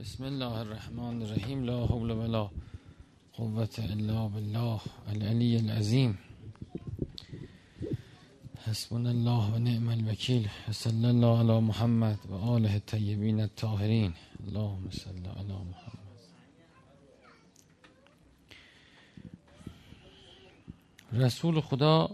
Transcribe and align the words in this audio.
بسم 0.00 0.24
الله 0.24 0.58
الرحمن 0.58 1.22
الرحیم. 1.22 1.64
لا 1.64 1.86
حول 1.86 2.10
ولا 2.10 2.50
قوة 3.32 3.74
الا 3.78 4.28
بالله 4.28 4.80
العلی 5.06 5.56
العظیم. 5.56 6.18
حسبنا 8.66 9.10
الله 9.10 9.54
و 9.54 9.58
نعم 9.58 9.88
الوکیل. 9.88 10.48
صلی 10.70 11.06
الله 11.06 11.38
علی 11.40 11.60
محمد 11.60 12.18
و 12.30 12.34
آله 12.34 12.72
الطیبین 12.72 13.40
الطاهرین. 13.40 14.14
اللهم 14.46 14.90
صل 14.90 15.26
علی 15.26 15.52
محمد. 15.52 16.18
رسول 21.12 21.60
خدا 21.60 22.10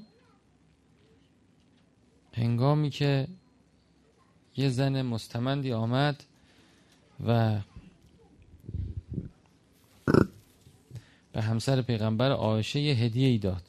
هنگامی 2.33 2.91
که 2.91 3.29
یه 4.57 4.69
زن 4.69 5.03
مستمندی 5.03 5.73
آمد 5.73 6.25
و 7.27 7.61
به 11.35 11.43
همسر 11.43 11.83
پیغمبر 11.83 12.33
آیشه 12.33 12.81
یه 12.81 12.95
هدیه 12.95 13.29
ای 13.29 13.39
داد. 13.39 13.63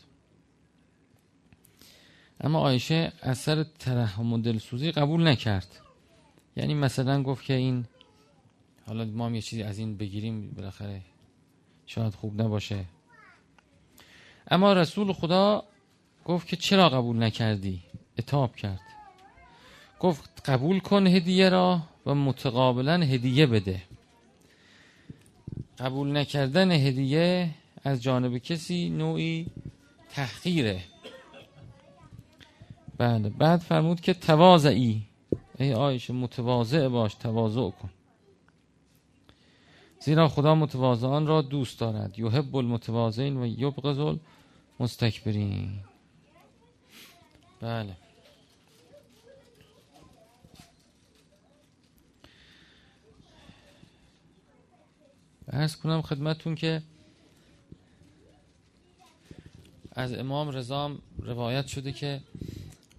اما 2.41 2.59
آیشه 2.59 3.13
از 3.21 3.37
سر 3.37 3.63
ترحم 3.63 4.33
و 4.33 4.37
دلسوزی 4.37 4.91
قبول 4.91 5.27
نکرد. 5.27 5.79
یعنی 6.55 6.73
مثلا 6.73 7.23
گفت 7.23 7.45
که 7.45 7.53
این 7.53 7.85
حالا 8.87 9.05
ما 9.05 9.25
هم 9.25 9.35
یه 9.35 9.41
چیزی 9.41 9.63
از 9.63 9.77
این 9.77 9.97
بگیریم 9.97 10.51
بالاخره 10.51 11.01
شاید 11.85 12.13
خوب 12.13 12.41
نباشه. 12.41 12.85
اما 14.51 14.73
رسول 14.73 15.13
خدا 15.13 15.63
گفت 16.25 16.47
که 16.47 16.55
چرا 16.55 16.89
قبول 16.89 17.23
نکردی؟ 17.23 17.83
اتاب 18.17 18.55
کرد. 18.55 18.81
گفت 19.99 20.49
قبول 20.49 20.79
کن 20.79 21.07
هدیه 21.07 21.49
را 21.49 21.81
و 22.05 22.15
متقابلا 22.15 22.93
هدیه 22.93 23.45
بده. 23.47 23.81
قبول 25.79 26.17
نکردن 26.17 26.71
هدیه 26.71 27.49
از 27.83 28.03
جانب 28.03 28.37
کسی 28.37 28.89
نوعی 28.89 29.47
تحقیره. 30.09 30.81
بله 32.97 33.29
بعد 33.29 33.59
فرمود 33.59 34.01
که 34.01 34.13
تواضعی. 34.13 35.07
ای 35.59 35.73
آیشه 35.73 36.13
متواضع 36.13 36.87
باش 36.87 37.15
تواضع 37.15 37.69
کن. 37.69 37.89
زیرا 39.99 40.27
خدا 40.27 40.55
متواضعان 40.55 41.27
را 41.27 41.41
دوست 41.41 41.79
دارد. 41.79 42.19
یحب 42.19 42.55
المتواضعین 42.55 43.37
و 43.37 43.45
یبغض 43.45 44.17
المستکبرین. 44.79 45.71
بله. 47.61 47.97
ارز 55.47 55.75
کنم 55.75 56.01
خدمتون 56.01 56.55
که 56.55 56.81
از 59.91 60.13
امام 60.13 60.49
رضا 60.49 60.95
روایت 61.17 61.67
شده 61.67 61.91
که 61.91 62.21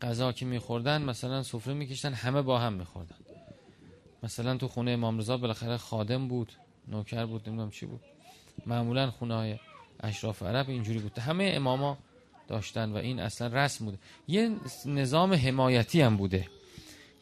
غذا 0.03 0.33
که 0.33 0.47
میخوردن 0.47 1.03
مثلا 1.03 1.43
سفره 1.43 1.75
میکشتن 1.75 2.13
همه 2.13 2.43
با 2.43 2.59
هم 2.59 2.73
میخوردن. 2.73 3.17
مثلا 4.23 4.57
تو 4.57 4.69
خونه 4.69 4.91
امام 4.91 5.19
رضا 5.19 5.37
بالاخره 5.37 5.77
خادم 5.77 6.29
بود 6.29 6.53
نوکر 6.89 7.27
بود 7.27 7.49
نمی‌دونم 7.49 7.71
چی 7.71 7.87
بود. 7.87 8.01
معمولا 8.67 9.11
خونه 9.11 9.35
های 9.35 9.59
اشراف 10.01 10.43
عرب 10.43 10.69
اینجوری 10.71 10.99
بود. 10.99 11.19
همه 11.19 11.53
اماما 11.55 11.99
داشتن 12.49 12.93
و 12.93 12.97
این 12.97 13.21
اصلا 13.21 13.47
رسم 13.47 13.85
بوده. 13.85 13.99
یه 14.29 14.57
نظام 14.87 15.33
حمایتی 15.33 16.01
هم 16.01 16.17
بوده. 16.17 16.49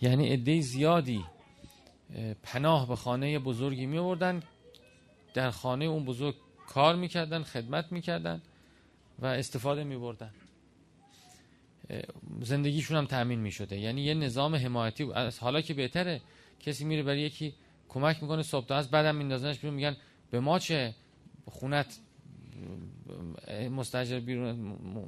یعنی 0.02 0.28
عده 0.28 0.60
زیادی 0.60 1.24
پناه 2.42 2.88
به 2.88 2.96
خانه 2.96 3.38
بزرگی 3.38 3.86
می 3.86 3.98
آوردن 3.98 4.42
در 5.34 5.50
خانه 5.50 5.84
اون 5.84 6.04
بزرگ 6.04 6.36
کار 6.66 6.96
می‌کردن 6.96 7.42
خدمت 7.42 7.92
می‌کردن 7.92 8.42
و 9.18 9.26
استفاده 9.26 9.84
میبردن. 9.84 10.30
زندگیشون 12.40 12.96
هم 12.96 13.06
تأمین 13.06 13.40
می‌شده. 13.40 13.78
یعنی 13.78 14.02
یه 14.02 14.14
نظام 14.14 14.54
حمایتی 14.54 15.12
حالا 15.40 15.60
که 15.60 15.74
بهتره 15.74 16.20
کسی 16.60 16.84
میره 16.84 17.02
برای 17.02 17.20
یکی 17.20 17.54
کمک 17.88 18.22
می‌کنه 18.22 18.42
صبح 18.42 18.66
تا 18.66 18.76
از 18.76 18.90
بعدم 18.90 19.16
میندازنش 19.16 19.58
بیرون 19.58 19.74
میگن 19.74 19.96
به 20.30 20.40
ما 20.40 20.58
چه؟ 20.58 20.94
خونت 21.46 21.98
مستجر 23.70 24.20
بیرون 24.20 24.50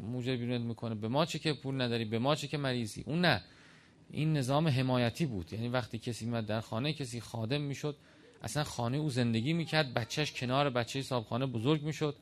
موجر 0.03 0.37
بیرون 0.37 0.63
می‌کنه. 0.63 0.95
به 0.95 1.09
ما 1.09 1.27
چه 1.27 1.39
که 1.39 1.53
پول 1.53 1.81
نداری؟ 1.81 2.05
به 2.05 2.19
ما 2.19 2.35
چه 2.35 2.49
که 2.49 2.59
مریضی؟ 2.59 3.05
اون 3.07 3.21
نه. 3.21 3.43
این 4.11 4.37
نظام 4.37 4.69
حمایتی 4.69 5.27
بود. 5.27 5.53
یعنی 5.53 5.69
وقتی 5.69 5.99
کسی 5.99 6.27
میاد 6.27 6.47
در 6.47 6.61
خانه 6.61 6.93
کسی 6.93 7.21
خادم 7.21 7.61
می‌شد. 7.61 7.97
اصلا 8.47 8.65
خانه 8.65 8.97
او 8.97 9.11
زندگی 9.11 9.53
می‌کرد 9.53 9.95
بچهش 9.95 10.33
کنار 10.33 10.71
بچه 10.71 11.03
صابخانه 11.03 11.47
بزرگ 11.47 11.83
می‌شد 11.83 12.17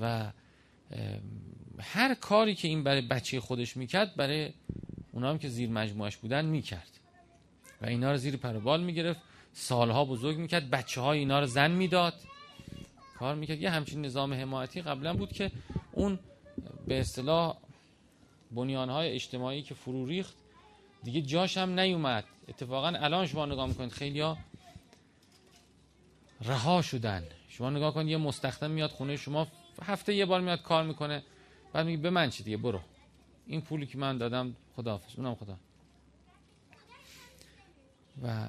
و 0.00 0.32
هر 1.80 2.14
کاری 2.14 2.54
که 2.54 2.68
این 2.68 2.84
برای 2.84 3.00
بچه 3.00 3.40
خودش 3.40 3.76
می‌کرد 3.76 4.16
برای 4.16 4.52
اونا 5.12 5.30
هم 5.30 5.38
که 5.38 5.48
زیر 5.48 5.70
مجموعش 5.70 6.16
بودن 6.16 6.44
می‌کرد. 6.44 6.90
و 7.82 7.86
اینا 7.86 8.10
رو 8.10 8.16
زیر 8.16 8.36
پروبال 8.36 8.82
می‌گرفت 8.82 9.20
سالها 9.52 10.04
بزرگ 10.04 10.38
می‌کرد 10.38 10.70
بچه 10.70 11.00
های 11.00 11.18
اینا 11.18 11.40
رو 11.40 11.46
زن 11.46 11.70
می‌داد. 11.70 12.14
کار 13.18 13.34
می‌کرد. 13.34 13.62
یه 13.62 13.70
همچین 13.70 14.04
نظام 14.04 14.34
حمایتی 14.34 14.82
قبلا 14.82 15.14
بود 15.14 15.32
که 15.32 15.50
اون 15.92 16.18
به 16.86 17.00
اصطلاح 17.00 17.56
های 18.56 19.14
اجتماعی 19.14 19.62
که 19.62 19.74
فرو 19.74 20.06
ریخت 20.06 20.34
دیگه 21.02 21.22
جاش 21.22 21.56
هم 21.56 21.80
نیومد. 21.80 22.24
اتفاقا 22.48 22.88
الان 22.88 23.26
شما 23.26 23.46
نگاه 23.46 23.66
می‌کنید 23.66 23.92
خیلی 23.92 24.20
ها 24.20 24.38
رها 26.44 26.82
شدن. 26.82 27.24
شما 27.48 27.70
نگاه 27.70 27.94
کن 27.94 28.08
یه 28.08 28.16
مستخدم 28.16 28.70
میاد 28.70 28.90
خونه 28.90 29.16
شما 29.16 29.46
هفته 29.82 30.14
یه 30.14 30.26
بار 30.26 30.40
میاد 30.40 30.62
کار 30.62 30.84
می‌کنه 30.84 31.22
بعد 31.72 31.86
میگه 31.86 32.02
به 32.02 32.10
من 32.10 32.30
چی 32.30 32.42
دیگه 32.42 32.56
برو. 32.56 32.80
این 33.46 33.60
پولی 33.60 33.86
که 33.86 33.98
من 33.98 34.18
دادم 34.18 34.56
خداحافظ 34.76 35.14
اونم 35.16 35.34
خدا. 35.34 35.56
و 38.22 38.48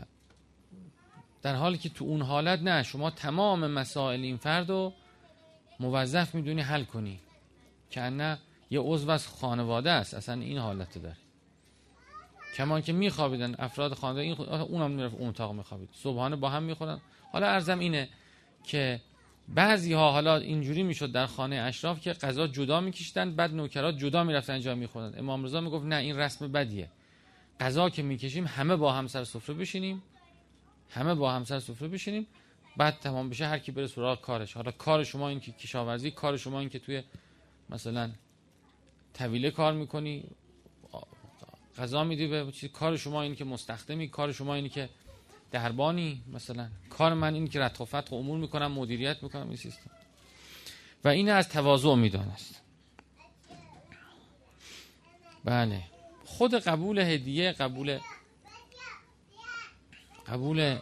در 1.41 1.55
حالی 1.55 1.77
که 1.77 1.89
تو 1.89 2.05
اون 2.05 2.21
حالت 2.21 2.61
نه 2.61 2.83
شما 2.83 3.11
تمام 3.11 3.67
مسائل 3.67 4.21
این 4.21 4.37
فرد 4.37 4.69
رو 4.69 4.93
موظف 5.79 6.35
می‌دونی 6.35 6.61
حل 6.61 6.83
کنی. 6.83 7.19
که 7.89 8.01
نه 8.01 8.39
یه 8.69 8.79
عضو 8.79 9.11
از 9.11 9.27
خانواده 9.27 9.91
است 9.91 10.13
اصلا 10.13 10.41
این 10.41 10.57
حالت 10.57 10.97
داره. 10.97 11.17
کمان 12.53 12.81
که 12.81 12.93
میخوابیدن 12.93 13.55
افراد 13.59 13.93
خانواده 13.93 14.21
این 14.21 14.33
اونم 14.39 14.91
می‌رفت 14.91 15.15
اون 15.15 15.29
اتاق 15.29 15.53
میخوابید. 15.53 15.89
صبحانه 15.93 16.35
با 16.35 16.49
هم 16.49 16.63
می‌خورن. 16.63 17.01
حالا 17.31 17.47
ارزم 17.47 17.79
اینه 17.79 18.09
که 18.63 19.01
بعضی 19.49 19.93
ها 19.93 20.11
حالا 20.11 20.37
اینجوری 20.37 20.83
می‌شد 20.83 21.11
در 21.11 21.25
خانه 21.25 21.55
اشراف 21.55 22.01
که 22.01 22.13
غذا 22.13 22.47
جدا 22.47 22.81
میکشیدن 22.81 23.35
بعد 23.35 23.53
نوکرات 23.53 23.97
جدا 23.97 24.23
می‌رفتن 24.23 24.59
جا 24.59 24.75
میخوردن. 24.75 25.19
امام 25.19 25.43
رضا 25.43 25.61
می‌گفت 25.61 25.85
نه 25.85 25.95
این 25.95 26.17
رسم 26.17 26.51
بدیه. 26.51 26.89
غذا 27.59 27.89
که 27.89 28.03
می‌کشیم 28.03 28.47
همه 28.47 28.75
با 28.75 28.93
هم 28.93 29.07
سر 29.07 29.23
سفره 29.23 29.55
بشینیم. 29.55 30.03
همه 30.89 31.15
با 31.15 31.31
هم 31.31 31.43
سر 31.43 31.59
سفره 31.59 31.87
بشینیم. 31.87 32.27
بعد 32.77 32.99
تمام 32.99 33.29
بشه 33.29 33.45
هر 33.47 33.59
کی 33.59 33.71
بره 33.71 33.87
سراغ 33.87 34.21
کارش. 34.21 34.53
حالا 34.53 34.71
کار 34.71 35.03
شما 35.03 35.29
این 35.29 35.39
که 35.39 35.51
کشاورزی 35.51 36.11
کار 36.11 36.37
شما 36.37 36.59
این 36.59 36.69
که 36.69 36.79
توی 36.79 37.03
مثلا 37.69 38.11
طویله 39.13 39.51
کار 39.51 39.73
می‌کنی. 39.73 40.23
غذا 41.77 42.03
میدی 42.03 42.27
به 42.27 42.51
کار 42.73 42.97
شما 42.97 43.21
این 43.21 43.35
که 43.35 43.45
مستخدمی 43.45 44.07
کار 44.07 44.31
شما 44.31 44.55
اینی 44.55 44.69
که 44.69 44.89
دربانی 45.51 46.21
مثلا. 46.33 46.69
کار 46.89 47.13
من 47.13 47.33
این 47.33 47.47
که 47.47 47.59
رتق 47.59 48.11
و 48.13 48.15
امور 48.15 48.39
می‌کنم 48.39 48.71
مدیریت 48.71 49.23
می‌کنم 49.23 49.47
این 49.47 49.55
سیستم. 49.55 49.91
و 51.03 51.07
این 51.07 51.29
از 51.29 51.49
تواضع 51.49 51.95
می‌دانست 51.95 52.61
بله. 55.43 55.83
خود 56.25 56.53
قبول 56.53 56.99
هدیه 56.99 57.51
قبول 57.51 57.99
قبول 60.27 60.79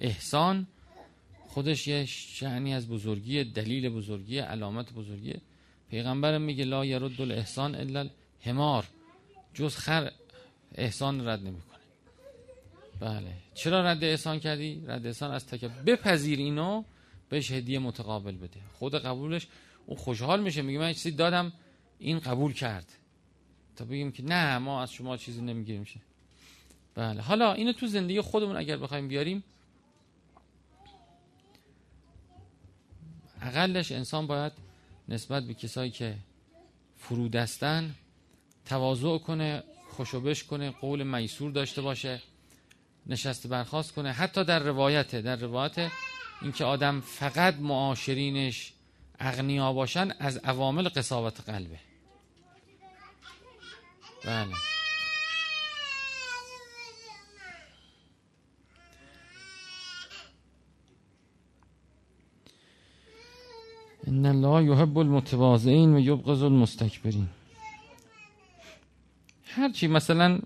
احسان 0.00 0.66
خودش 1.48 1.86
یه 1.86 2.04
شعنی 2.06 2.74
از 2.74 2.88
بزرگی 2.88 3.44
دلیل 3.44 3.88
بزرگی 3.88 4.38
علامت 4.38 4.92
بزرگی 4.92 5.34
پیغمبر 5.90 6.38
میگه 6.38 6.64
لا 6.64 6.84
یرد 6.84 7.20
الاحسان 7.20 7.74
الا 7.74 8.08
الحمار. 8.40 8.86
جز 9.54 9.76
خر 9.76 10.10
احسان 10.74 11.28
رد 11.28 11.40
نمی‌کنه. 11.40 11.76
بله. 13.00 13.32
چرا 13.54 13.84
رد 13.84 14.04
احسان 14.04 14.38
کردی؟ 14.40 14.82
رد 14.86 15.06
احسان 15.06 15.30
از 15.30 15.46
تک 15.46 15.64
بپذیر 15.64 16.38
اینو 16.38 16.84
بهش 17.28 17.50
هدیه 17.50 17.78
متقابل 17.78 18.36
بده. 18.36 18.60
خود 18.78 18.94
قبولش 18.94 19.46
او 19.86 19.96
خوشحال 19.96 20.42
میشه. 20.42 20.62
میگه 20.62 20.78
من 20.78 20.92
چیزی 20.92 21.10
دادم 21.10 21.52
این 21.98 22.18
قبول 22.18 22.52
کرد. 22.52 22.92
تا 23.76 23.84
بگیم 23.84 24.12
که 24.12 24.22
نه 24.22 24.58
ما 24.58 24.82
از 24.82 24.92
شما 24.92 25.16
چیزی 25.16 25.40
نمی‌گیریم. 25.40 25.84
شه 25.84 26.00
بله. 26.94 27.20
حالا 27.20 27.52
اینو 27.52 27.72
تو 27.72 27.86
زندگی 27.86 28.20
خودمون 28.20 28.56
اگر 28.56 28.76
بخوایم 28.76 29.08
بیاریم 29.08 29.44
اقلش 33.42 33.92
انسان 33.92 34.26
باید 34.26 34.52
نسبت 35.08 35.42
به 35.42 35.54
کسایی 35.54 35.90
که 35.90 36.14
فرودستن 36.96 37.94
تواضع 38.64 39.18
کنه 39.18 39.62
خوشوبش 39.90 40.44
کنه 40.44 40.70
قول 40.70 41.02
میسور 41.02 41.50
داشته 41.50 41.82
باشه 41.82 42.22
نشست 43.06 43.46
برخواست 43.46 43.92
کنه. 43.92 44.12
حتی 44.12 44.44
در 44.44 44.58
روایت 44.58 45.16
در 45.16 45.36
روایت 45.36 45.90
اینکه 46.42 46.64
آدم 46.64 47.00
فقط 47.00 47.54
معاشرینش 47.54 48.72
اغنیا 49.20 49.72
باشن 49.72 50.12
از 50.18 50.36
عوامل 50.36 50.88
قصاوت 50.88 51.40
قلبه. 51.40 51.78
بله. 54.24 54.75
ان 64.06 64.26
الله 64.26 64.64
یحب 64.64 64.98
المتواضعین 64.98 65.94
و 65.94 66.00
یبغض 66.00 66.42
المستکبرین 66.42 67.28
هرچی 69.44 69.86
مثلا 69.86 70.38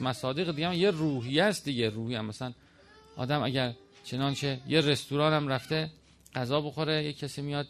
مصادیق 0.00 0.50
دیگه 0.50 0.68
هم 0.68 0.72
یه 0.72 0.90
روحی 0.90 1.40
است 1.40 1.64
دیگه 1.64 1.90
روحی 1.90 2.14
هم. 2.14 2.24
مثلا 2.24 2.52
آدم 3.16 3.42
اگر 3.42 3.72
چنانچه 4.04 4.60
یه 4.68 4.80
رستوران 4.80 5.32
هم 5.32 5.48
رفته 5.48 5.90
غذا 6.34 6.60
بخوره 6.60 7.04
یه 7.04 7.12
کسی 7.12 7.42
میاد 7.42 7.66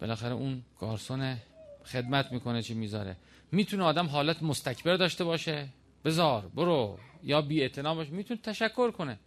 بالاخره 0.00 0.34
اون 0.34 0.62
گارسون 0.80 1.36
خدمت 1.84 2.32
می‌کنه 2.32 2.62
چی 2.62 2.74
می‌ذاره. 2.74 3.16
می‌تونه 3.52 3.82
آدم 3.82 4.06
حالت 4.06 4.42
مستکبر 4.42 4.96
داشته 4.96 5.24
باشه؟ 5.24 5.68
بزار 6.04 6.50
برو. 6.54 6.98
یا 7.24 7.42
بی 7.42 7.68
باشه 7.68 8.10
می‌تونه 8.10 8.40
تشکر 8.42 8.90
کنه. 8.90 9.18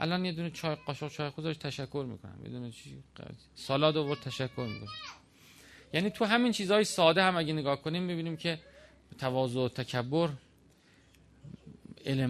الان 0.00 0.24
یه 0.24 0.32
دونه 0.32 0.50
چای 0.50 0.74
قاشق 0.74 1.08
چای 1.08 1.30
خودش 1.30 1.56
تشکر 1.56 2.06
می‌کنم. 2.08 2.38
یه 2.44 2.50
دونه 2.50 2.70
چی؟ 2.70 3.02
سالاد 3.54 3.96
آورد 3.96 4.20
تشکر 4.20 4.66
می‌کنم. 4.72 4.88
یعنی 5.92 6.10
تو 6.10 6.24
همین 6.24 6.52
چیزهای 6.52 6.84
ساده 6.84 7.22
هم 7.22 7.36
اگه 7.36 7.52
نگاه 7.52 7.82
کنیم 7.82 8.02
می‌بینیم 8.02 8.36
که 8.36 8.58
تواضع 9.18 9.60
و 9.60 9.68
تکبر 9.68 10.30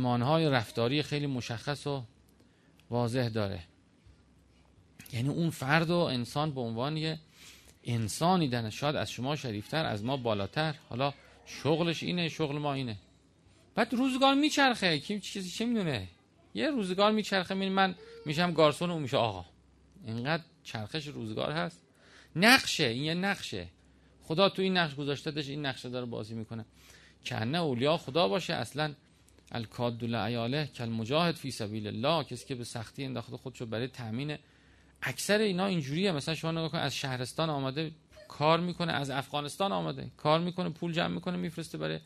های 0.02 0.50
رفتاری 0.50 1.02
خیلی 1.02 1.26
مشخص 1.26 1.86
و 1.86 2.02
واضح 2.90 3.28
داره. 3.28 3.60
یعنی 5.12 5.28
اون 5.28 5.50
فرد 5.50 5.90
و 5.90 5.96
انسان 5.96 6.50
به 6.50 6.60
عنوان 6.60 6.96
یه 6.96 7.18
انسانی 7.84 8.48
دنه 8.48 8.70
شاید 8.70 8.96
از 8.96 9.10
شما 9.10 9.36
شریفتر 9.36 9.84
از 9.86 10.04
ما 10.04 10.16
بالاتر. 10.16 10.74
حالا 10.88 11.14
شغلش 11.46 12.02
اینه 12.02 12.28
شغل 12.28 12.58
ما 12.58 12.74
اینه. 12.74 12.96
بعد 13.74 13.94
روزگار 13.94 14.34
میچرخه. 14.34 14.98
کی 14.98 15.20
چیزی 15.20 15.50
چه 15.50 15.64
می‌دونه؟ 15.64 16.08
یه 16.54 16.70
روزگار 16.70 17.12
میچرخه 17.12 17.54
می 17.54 17.68
من 17.68 17.94
میشم 18.26 18.52
گارسون 18.52 18.90
و 18.90 18.92
اون 18.92 19.02
میشه. 19.02 19.16
آقا 19.16 19.44
اینقدر 20.04 20.42
چرخش 20.64 21.06
روزگار 21.06 21.52
هست. 21.52 21.82
نقشه 22.36 22.84
این 22.84 23.04
یه 23.04 23.14
نقشه. 23.14 23.68
خدا 24.22 24.48
تو 24.48 24.62
این 24.62 24.76
نقش 24.76 24.94
گذاشته 24.94 25.30
داشت 25.30 25.48
این 25.48 25.66
نقشه 25.66 25.88
داره 25.88 26.06
بازی 26.06 26.34
می‌کنه. 26.34 26.64
کنه 27.24 27.58
اولیا 27.58 27.96
خدا 27.96 28.28
باشه. 28.28 28.54
اصلا 28.54 28.94
الکاد 29.52 29.98
ایاله 30.14 30.66
کل 30.66 30.84
مجاهد 30.84 31.34
فی 31.34 31.50
سبیل 31.50 31.86
الله. 31.86 32.24
کسی 32.24 32.46
که 32.46 32.54
به 32.54 32.64
سختی 32.64 33.04
انداخته 33.04 33.36
خودشو 33.36 33.66
برای 33.66 33.88
تامین 33.88 34.36
اکثر 35.02 35.38
اینا 35.38 35.66
اینجوریه. 35.66 36.12
مثلا 36.12 36.34
شما 36.34 36.50
نگاه 36.50 36.68
کن 36.68 36.78
از 36.78 36.94
شهرستان 36.94 37.50
آمده 37.50 37.92
کار 38.28 38.60
می‌کنه 38.60 38.92
از 38.92 39.10
افغانستان 39.10 39.72
آمده 39.72 40.10
کار 40.16 40.40
می‌کنه 40.40 40.68
پول 40.68 40.92
جمع 40.92 41.14
می‌کنه 41.14 41.36
میفرسته 41.36 41.78
برای 41.78 42.00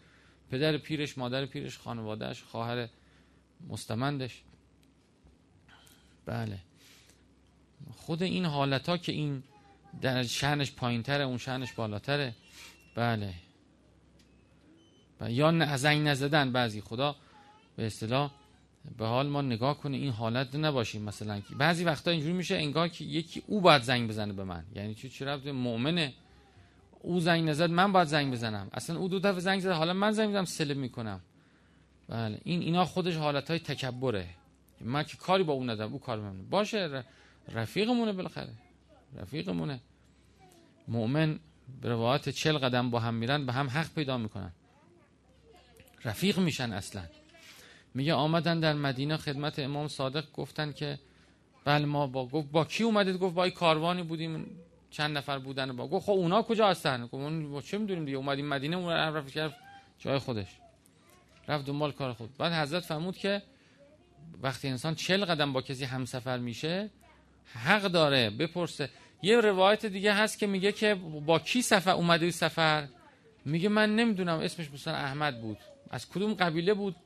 پدر 0.51 0.77
پیرش 0.79 1.19
مادر 1.19 1.47
پیرش 1.47 1.79
خانوادهش 1.79 2.43
خواهر 2.43 2.89
مستمندش. 3.69 4.43
بله. 6.27 6.59
خود 7.97 8.23
این 8.23 8.45
حالت 8.45 8.89
ها 8.89 8.97
که 8.97 9.13
این 9.13 9.43
در 10.01 10.23
شهنش 10.23 10.73
پایین 10.73 11.03
تره 11.03 11.25
اون 11.25 11.39
شهنش 11.39 11.73
بالاتره. 11.73 12.35
بله. 12.95 13.35
یا 15.29 15.77
زنگ 15.77 16.09
نزدن 16.09 16.53
بعضی 16.53 16.81
خدا 16.81 17.17
به 17.77 17.87
اصطلاح 17.87 18.31
به 18.99 19.07
حال 19.07 19.29
ما 19.29 19.43
نگاه 19.43 19.79
کنه 19.81 19.97
این 19.97 20.13
حالت 20.13 20.55
نباشیم 20.55 21.03
مثلا. 21.03 21.43
بعضی 21.59 21.85
وقتا 21.85 22.11
اینجوری 22.11 22.33
میشه 22.33 22.55
انگار 22.57 22.89
که 22.89 23.05
یکی 23.05 23.43
او 23.47 23.61
باید 23.61 23.83
زنگ 23.83 24.09
بزنه 24.09 24.33
به 24.33 24.45
من. 24.45 24.65
یعنی 24.75 24.95
چی؟ 24.95 25.09
چرا 25.09 25.37
مؤمنه 25.37 26.13
او 27.01 27.21
زنگ 27.21 27.49
نزد 27.49 27.71
من 27.71 27.93
باید 27.93 28.09
زنگ 28.09 28.33
بزنم. 28.33 28.69
اصلا 28.73 28.99
او 28.99 29.09
دو 29.09 29.19
دفعه 29.19 29.41
زنگ 29.41 29.61
زد 29.61 29.71
حالا 29.71 29.93
من 29.93 30.13
زنگ 30.13 30.27
می‌زنم 30.27 30.45
سلب 30.45 30.77
می‌کنم. 30.77 31.21
بله. 32.09 32.41
این 32.45 32.61
اینا 32.61 32.85
خودش 32.85 33.17
حالت 33.17 33.51
های 33.51 33.59
تکبره. 33.59 34.29
من 34.81 35.03
که 35.03 35.17
کاری 35.17 35.43
با 35.43 35.53
اون 35.53 35.71
ندارم 35.71 35.93
او 35.93 36.01
کار 36.01 36.21
من 36.21 36.45
باشه 36.51 37.05
رفیقمونه 37.49 38.13
بالاخره. 38.13 38.53
رفیقمونه. 39.17 39.81
مؤمن 40.89 41.39
به 41.81 41.89
روایت 41.89 42.29
چل 42.29 42.59
قدم 42.59 42.91
با 42.91 43.01
هم 43.01 43.15
میرن 43.15 43.47
به 43.47 43.53
هم 43.53 43.69
حق 43.69 43.95
پیدا 43.95 44.19
می‌کنن. 44.19 44.53
رفیق 46.05 46.39
میشن 46.39 46.73
اصلا. 46.73 47.03
میگه 47.95 48.15
آمدن 48.15 48.61
در 48.61 48.73
مدینه 48.73 49.17
خدمت 49.17 49.59
امام 49.59 49.89
صادق 49.89 50.33
گفتن 50.33 50.73
که 50.73 50.99
بله 51.65 51.85
ما 51.85 52.07
با 52.07 52.27
گفت 52.27 52.51
با 52.51 52.65
کی 52.65 52.85
اومدید؟ 52.85 53.17
گفت 53.17 53.35
با 53.35 53.51
کاروانی 53.51 54.03
بودیم 54.03 54.47
چند 54.91 55.19
نفر 55.19 55.39
بودن 55.39 55.77
با 55.77 55.89
گفت 55.89 56.07
خب 56.07 56.13
اونا 56.13 56.43
کجا 56.43 56.69
هستن؟ 56.69 57.07
گفت 57.07 57.67
چه 57.67 57.79
می‌دونیم 57.79 58.05
دیگه؟ 58.05 58.17
اومدیم 58.17 58.49
مدینه 58.49 58.77
اون 58.77 58.91
رفت 58.91 59.39
جای 59.99 60.19
خودش. 60.19 60.47
رفت 61.49 61.67
دنبال 61.67 61.93
کار 61.93 62.13
خود. 62.13 62.37
بعد 62.39 62.53
حضرت 62.53 62.83
فرمود 62.83 63.17
که 63.17 63.43
وقتی 64.43 64.69
انسان 64.69 64.95
چل 64.95 65.25
قدم 65.25 65.53
با 65.53 65.63
کسی 65.63 65.85
همسفر 65.85 66.39
میشه 66.39 66.91
حق 67.55 67.83
داره 67.83 68.31
بپرسه. 68.31 68.91
یه 69.23 69.41
روایت 69.41 69.87
دیگه 69.87 70.13
هست 70.13 70.39
که 70.39 70.47
میگه 70.47 70.73
که 70.73 70.95
با 71.27 71.39
کی 71.39 71.63
سفر 71.63 71.91
اومده 71.91 72.31
سفر؟ 72.31 72.89
میگه 73.45 73.69
من 73.69 73.97
نمی‌دونم 73.97 74.39
اسمش 74.39 74.71
مثلا 74.71 74.95
احمد 74.95 75.41
بود. 75.41 75.59
از 75.91 76.09
کدوم 76.09 76.35
قبیله 76.35 76.75
بود؟ 76.75 76.97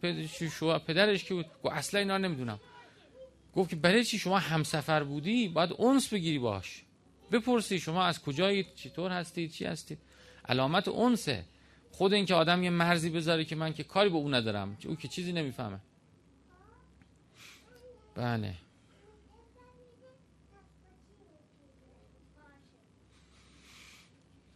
پدرش 0.86 1.24
کی 1.24 1.34
بود؟ 1.34 1.46
گفت 1.64 1.74
اصلا 1.74 2.00
اینا 2.00 2.18
نمی‌دونم. 2.18 2.60
گفت 3.56 3.70
که 3.70 3.76
برای 3.76 4.04
چی 4.04 4.18
شما 4.18 4.38
همسفر 4.38 5.04
بودی؟ 5.04 5.48
باید 5.48 5.72
اونس 5.72 6.08
بگیری 6.08 6.38
باش. 6.38 6.82
بپرسی 7.32 7.78
شما 7.78 8.04
از 8.04 8.22
کجایید 8.22 8.66
چطور 8.74 9.10
هستید 9.10 9.50
چی 9.50 9.64
هستید 9.64 9.98
علامت 10.48 10.88
اونسه 10.88 11.44
خود 11.98 12.12
اینکه 12.12 12.34
آدم 12.34 12.62
یه 12.62 12.70
مرزی 12.70 13.10
بذاره 13.10 13.44
که 13.44 13.56
من 13.56 13.72
که 13.72 13.84
کاری 13.84 14.08
به 14.08 14.16
او 14.16 14.28
ندارم 14.34 14.76
او 14.86 14.96
که 14.96 15.08
چیزی 15.08 15.32
نمی‌فهمه. 15.32 15.78
بله. 18.14 18.54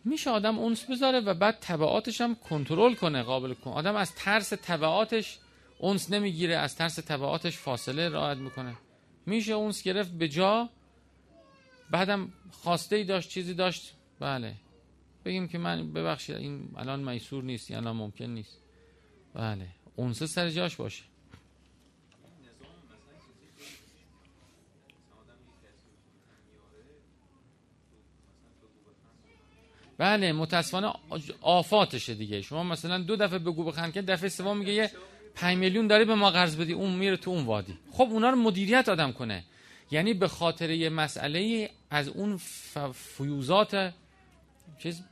میشه 0.04 0.30
آدم 0.30 0.58
اونس 0.58 0.90
بذاره 0.90 1.20
و 1.20 1.34
بعد 1.34 1.58
طبعاتش 1.60 2.20
هم 2.20 2.34
کنترل 2.34 2.94
کنه 2.94 3.22
قابل 3.22 3.54
کن 3.54 3.70
آدم 3.70 3.96
از 3.96 4.14
ترس 4.14 4.52
طبعاتش 4.52 5.38
اونس 5.78 6.10
نمی‌گیره 6.10 6.56
از 6.56 6.76
ترس 6.76 6.98
طبعاتش 6.98 7.58
فاصله 7.58 8.08
رعایت 8.08 8.38
می‌کنه. 8.38 8.74
میشه 9.26 9.52
اونس 9.52 9.82
گرفت 9.82 10.10
به 10.10 10.28
جا 10.28 10.68
بعدم 11.90 12.32
خواسته 12.50 12.96
ای 12.96 13.04
داشت 13.04 13.28
چیزی 13.28 13.54
داشت 13.54 13.94
بله. 14.20 14.54
بگیم 15.24 15.48
که 15.48 15.58
من 15.58 15.92
ببخشید 15.92 16.36
این 16.36 16.68
الان 16.76 17.12
میسور 17.12 17.44
نیست 17.44 17.70
یا 17.70 17.76
الان 17.76 17.96
ممکن 17.96 18.24
نیست. 18.24 18.58
بله 19.34 19.66
اونسه 19.96 20.26
سر 20.26 20.50
جاش 20.50 20.76
باشه. 20.76 21.02
بله 29.98 30.32
متاسفانه 30.32 30.92
آفاتشه 31.40 32.14
دیگه. 32.14 32.42
شما 32.42 32.62
مثلا 32.62 32.98
دو 32.98 33.16
دفعه 33.16 33.38
بگو 33.38 33.64
بخند 33.64 33.92
که 33.92 34.02
دفعه 34.02 34.28
سوم 34.28 34.58
میگه 34.58 34.72
یه 34.72 34.90
5 35.34 35.58
میلیون 35.58 35.86
داری 35.86 36.04
به 36.04 36.14
ما 36.14 36.30
قرض 36.30 36.56
بدی 36.56 36.72
اون 36.72 36.94
میره 36.94 37.16
تو 37.16 37.30
اون 37.30 37.44
وادی. 37.44 37.78
خب 37.92 38.08
اونا 38.10 38.30
رو 38.30 38.36
مدیریت 38.36 38.88
آدم 38.88 39.12
کنه. 39.12 39.44
یعنی 39.90 40.14
به 40.14 40.28
خاطر 40.28 40.70
یه 40.70 40.88
مسئله 40.88 41.70
از 41.90 42.08
اون 42.08 42.36
فیوزات 42.92 43.92
چیز 44.82 45.02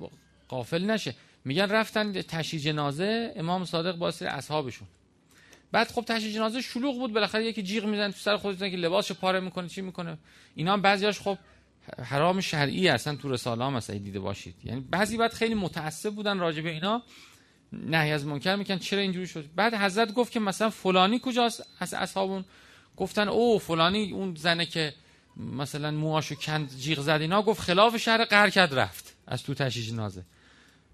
قافل 0.49 0.85
نشه. 0.85 1.15
میگن 1.45 1.69
رفتن 1.69 2.13
تشییع 2.23 2.63
جنازه 2.63 3.33
امام 3.37 3.65
صادق 3.65 3.97
با 3.97 4.11
سر 4.11 4.27
اصحابشون. 4.27 4.89
بعد 5.73 5.89
خب 5.89 6.05
تشییع 6.07 6.35
جنازه 6.35 6.61
شلوغ 6.61 6.99
بود 6.99 7.13
بالاخره 7.13 7.45
یکی 7.45 7.63
جیغ 7.63 7.85
می‌زنه 7.85 8.13
تو 8.13 8.19
سر 8.19 8.37
خودش 8.37 8.59
که 8.59 8.77
لباسش 8.77 9.13
پاره 9.13 9.41
می‌کنه 9.41 9.69
چی 9.69 9.83
می‌کنه؟ 9.83 10.19
اینا 10.55 10.73
هم 10.73 10.83
بعضیاش 10.83 11.21
خب 11.21 11.39
حرام 12.03 12.41
شرعی 12.41 12.89
اصلا 12.89 13.17
تو 13.17 13.29
رساله 13.29 13.65
هم 13.65 13.79
دیده 13.79 14.21
باشید. 14.21 14.55
یعنی 14.65 14.81
بعضی 14.81 15.17
بعد 15.17 15.33
خیلی 15.33 15.55
متعصب 15.55 16.11
بودن 16.11 16.39
راجع 16.39 16.63
به 16.63 16.71
اینا 16.71 17.03
نهی 17.73 18.13
از 18.13 18.27
منکر 18.27 18.57
میکن 18.57 18.79
چرا 18.79 19.01
اینجوری 19.01 19.27
شد؟ 19.27 19.45
بعد 19.57 19.75
حضرت 19.75 20.13
گفت 20.13 20.33
که 20.33 20.41
مثلا 20.41 20.71
فلانی 20.71 21.21
کجاست 21.23 21.67
از 21.81 21.95
اصحابون؟ 21.95 22.45
گفتن 22.97 23.29
او 23.29 23.59
فلانی 23.59 24.13
اون 24.13 24.35
زنه 24.35 24.67
که 24.67 24.95
مثلا 25.37 25.91
موهاشو 25.91 26.35
کند 26.35 26.77
جیغ 26.79 27.01
زد 27.01 27.19
اینا 27.21 27.43
گفت 27.43 27.61
خلاف 27.61 27.97
شهر 27.97 28.51
کرد 28.51 28.75
رفت. 28.75 29.17
از 29.31 29.43
تو 29.43 29.55
تشیش 29.55 29.93
نازه. 29.93 30.25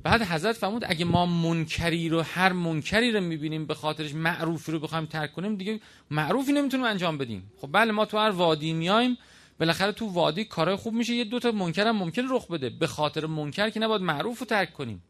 بعد 0.02 0.22
حضرت 0.22 0.56
فرمود 0.56 0.84
اگه 0.86 1.04
ما 1.04 1.26
منکری 1.26 2.08
رو 2.08 2.22
هر 2.22 2.52
منکری 2.52 3.12
رو 3.12 3.20
می‌بینیم 3.20 3.66
به 3.66 3.74
خاطرش 3.74 4.14
معروفی 4.14 4.72
رو 4.72 4.78
بخوایم 4.78 5.06
ترک 5.06 5.32
کنیم 5.32 5.56
دیگه 5.56 5.80
معروفی 6.10 6.52
نمی‌تونیم 6.52 6.86
انجام 6.86 7.18
بدیم. 7.18 7.52
خب 7.60 7.68
بله 7.72 7.92
ما 7.92 8.04
تو 8.04 8.18
هر 8.18 8.30
وادی 8.30 8.72
میایم 8.72 9.18
بالاخره 9.60 9.92
تو 9.92 10.06
وادی 10.06 10.44
کارای 10.44 10.76
خوب 10.76 10.94
میشه 10.94 11.14
یه 11.14 11.24
دوتا 11.24 11.52
منکر 11.52 11.86
هم 11.86 11.96
ممکن 11.96 12.22
رخ 12.30 12.46
بده. 12.46 12.70
به 12.70 12.86
خاطر 12.86 13.26
منکر 13.26 13.70
که 13.70 13.80
نباید 13.80 14.02
معروف 14.02 14.38
رو 14.38 14.46
ترک 14.46 14.72
کنیم. 14.72 15.02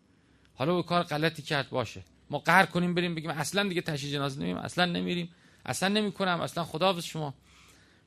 حالا 0.54 0.76
به 0.76 0.82
کار 0.82 1.02
غلطی 1.02 1.42
کرد 1.42 1.70
باشه. 1.70 2.02
ما 2.30 2.38
قهر 2.38 2.66
کنیم 2.66 2.94
بریم 2.94 3.14
بگیم 3.14 3.30
اصلا 3.30 3.68
دیگه 3.68 3.80
تشییع 3.80 4.12
جنازه 4.12 4.40
نمیم 4.40 4.56
اصلا 4.56 4.84
نمیریم 4.84 5.30
اصلا 5.66 5.88
نمی‌کنم 5.88 6.40
اصلا 6.40 6.64
خدا 6.64 7.00
شما. 7.00 7.34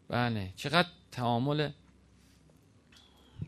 بله 0.10 0.50
چقدر 0.56 0.88
تعامل 1.12 1.70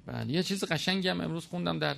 بله. 0.05 0.33
یه 0.33 0.43
چیز 0.43 0.63
قشنگی 0.63 1.07
هم 1.07 1.21
امروز 1.21 1.45
خوندم 1.45 1.79
در 1.79 1.95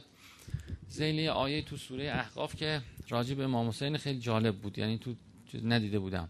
زیلی 0.88 1.28
آیه 1.28 1.62
تو 1.62 1.78
سوره 1.78 2.04
احقاف 2.04 2.56
که 2.56 2.82
راجع 3.10 3.36
به 3.36 3.44
امام 3.44 3.68
حسین 3.68 3.98
خیلی 3.98 4.20
جالب 4.20 4.56
بود. 4.58 4.78
یعنی 4.78 4.98
تو 4.98 5.16
ندیده 5.64 6.00
بودم. 6.00 6.30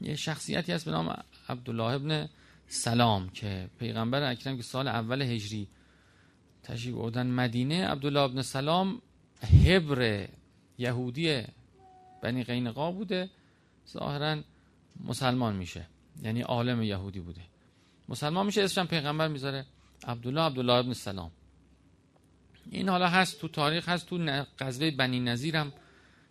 یه 0.00 0.16
شخصیتی 0.16 0.72
هست 0.72 0.84
به 0.84 0.90
نام 0.90 1.24
عبدالله 1.48 1.84
ابن 1.84 2.28
سلام 2.66 3.28
که 3.28 3.70
پیغمبر 3.78 4.30
اکرم 4.30 4.56
که 4.56 4.62
سال 4.62 4.88
اول 4.88 5.22
هجری 5.22 5.68
تشریف 6.62 6.94
بودن 6.94 7.26
مدینه. 7.26 7.86
عبدالله 7.86 8.20
ابن 8.20 8.42
سلام 8.42 9.02
هبر 9.64 10.28
یهودی 10.78 11.42
بنی 12.22 12.44
قینقا 12.44 12.92
بوده. 12.92 13.30
ظاهرا 13.88 14.42
مسلمان 15.04 15.56
میشه. 15.56 15.86
یعنی 16.22 16.40
عالم 16.40 16.82
یهودی 16.82 17.20
بوده. 17.20 17.40
مسلمان 18.08 18.46
میشه 18.46 18.62
اسمش 18.62 18.86
پیغمبر 18.86 19.28
می‌ذاره. 19.28 19.66
عبدالله 20.04 20.40
عبدالله 20.40 20.72
ابن 20.72 20.92
سلام. 20.92 21.30
این 22.70 22.88
حالا 22.88 23.08
هست 23.08 23.40
تو 23.40 23.48
تاریخ 23.48 23.88
هست 23.88 24.08
تو 24.08 24.44
غزوه 24.58 24.90
بنی 24.90 25.20
نظیرم. 25.20 25.72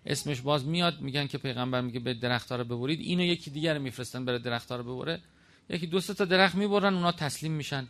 اسمش 0.05 0.41
باز 0.41 0.65
میاد 0.65 1.01
میگن 1.01 1.27
که 1.27 1.37
پیغمبر 1.37 1.81
میگه 1.81 1.99
به 1.99 2.13
درختها 2.13 2.55
رو 2.55 2.63
ببرید. 2.63 2.99
اینو 2.99 3.23
یکی 3.23 3.51
دیگر 3.51 3.77
میفرستن 3.77 4.25
بره 4.25 4.39
درختها 4.39 4.77
رو 4.77 4.95
ببره. 4.95 5.21
یکی 5.69 5.87
دو 5.87 6.01
تا 6.01 6.25
درخت 6.25 6.55
می‌برن 6.55 6.93
اونا 6.93 7.11
تسلیم 7.11 7.51
میشن. 7.51 7.87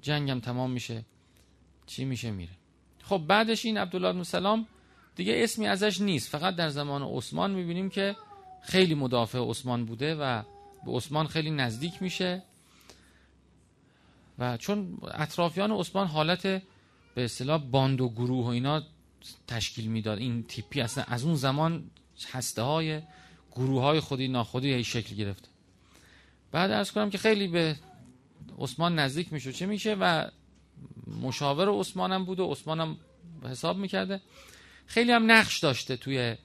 جنگم 0.00 0.40
تمام 0.40 0.70
میشه. 0.70 1.04
چی 1.86 2.04
میشه؟ 2.04 2.30
میره. 2.30 2.52
خب 3.02 3.24
بعدش 3.28 3.64
این 3.64 3.78
عبدالله 3.78 4.12
بن 4.12 4.22
سلام 4.22 4.66
دیگه 5.16 5.34
اسمی 5.36 5.66
ازش 5.66 6.00
نیست. 6.00 6.28
فقط 6.28 6.56
در 6.56 6.68
زمان 6.68 7.02
عثمان 7.02 7.50
می‌بینیم 7.50 7.90
که 7.90 8.16
خیلی 8.62 8.94
مدافع 8.94 9.38
عثمان 9.38 9.84
بوده 9.84 10.14
و 10.14 10.42
به 10.86 10.92
عثمان 10.92 11.26
خیلی 11.26 11.50
نزدیک 11.50 12.02
میشه. 12.02 12.42
و 14.38 14.56
چون 14.56 14.98
اطرافیان 15.14 15.72
عثمان 15.72 16.06
حالت 16.06 16.42
به 17.14 17.24
اصطلاح 17.24 17.62
باند 17.70 18.00
و 18.00 18.08
گروه 18.08 18.46
و 18.46 18.48
اینا 18.48 18.82
تشکیل 19.46 19.86
می‌داد. 19.86 20.18
این 20.18 20.42
تیپی 20.42 20.80
اصلا 20.80 21.04
از 21.04 21.24
اون 21.24 21.34
زمان 21.34 21.90
هسته 22.32 22.62
های 22.62 23.00
گروه 23.52 23.82
های 23.82 24.00
خودی 24.00 24.28
ناخودی 24.28 24.72
هی 24.72 24.84
شکل 24.84 25.16
گرفته 25.16 25.48
بعد 26.52 26.70
ارز 26.70 26.90
کنم 26.90 27.10
که 27.10 27.18
خیلی 27.18 27.48
به 27.48 27.76
عثمان 28.58 28.98
نزدیک 28.98 29.32
میشه 29.32 29.52
چه 29.52 29.66
میشه؟ 29.66 29.94
و 29.94 30.30
مشاور 31.22 31.80
عثمان 31.80 32.12
هم 32.12 32.24
بود 32.24 32.40
و 32.40 32.46
عثمان 32.46 32.96
حساب 33.44 33.76
می‌کرده. 33.76 34.20
خیلی 34.86 35.12
هم 35.12 35.30
نقش 35.30 35.58
داشته 35.58 35.96
توی 35.96 36.36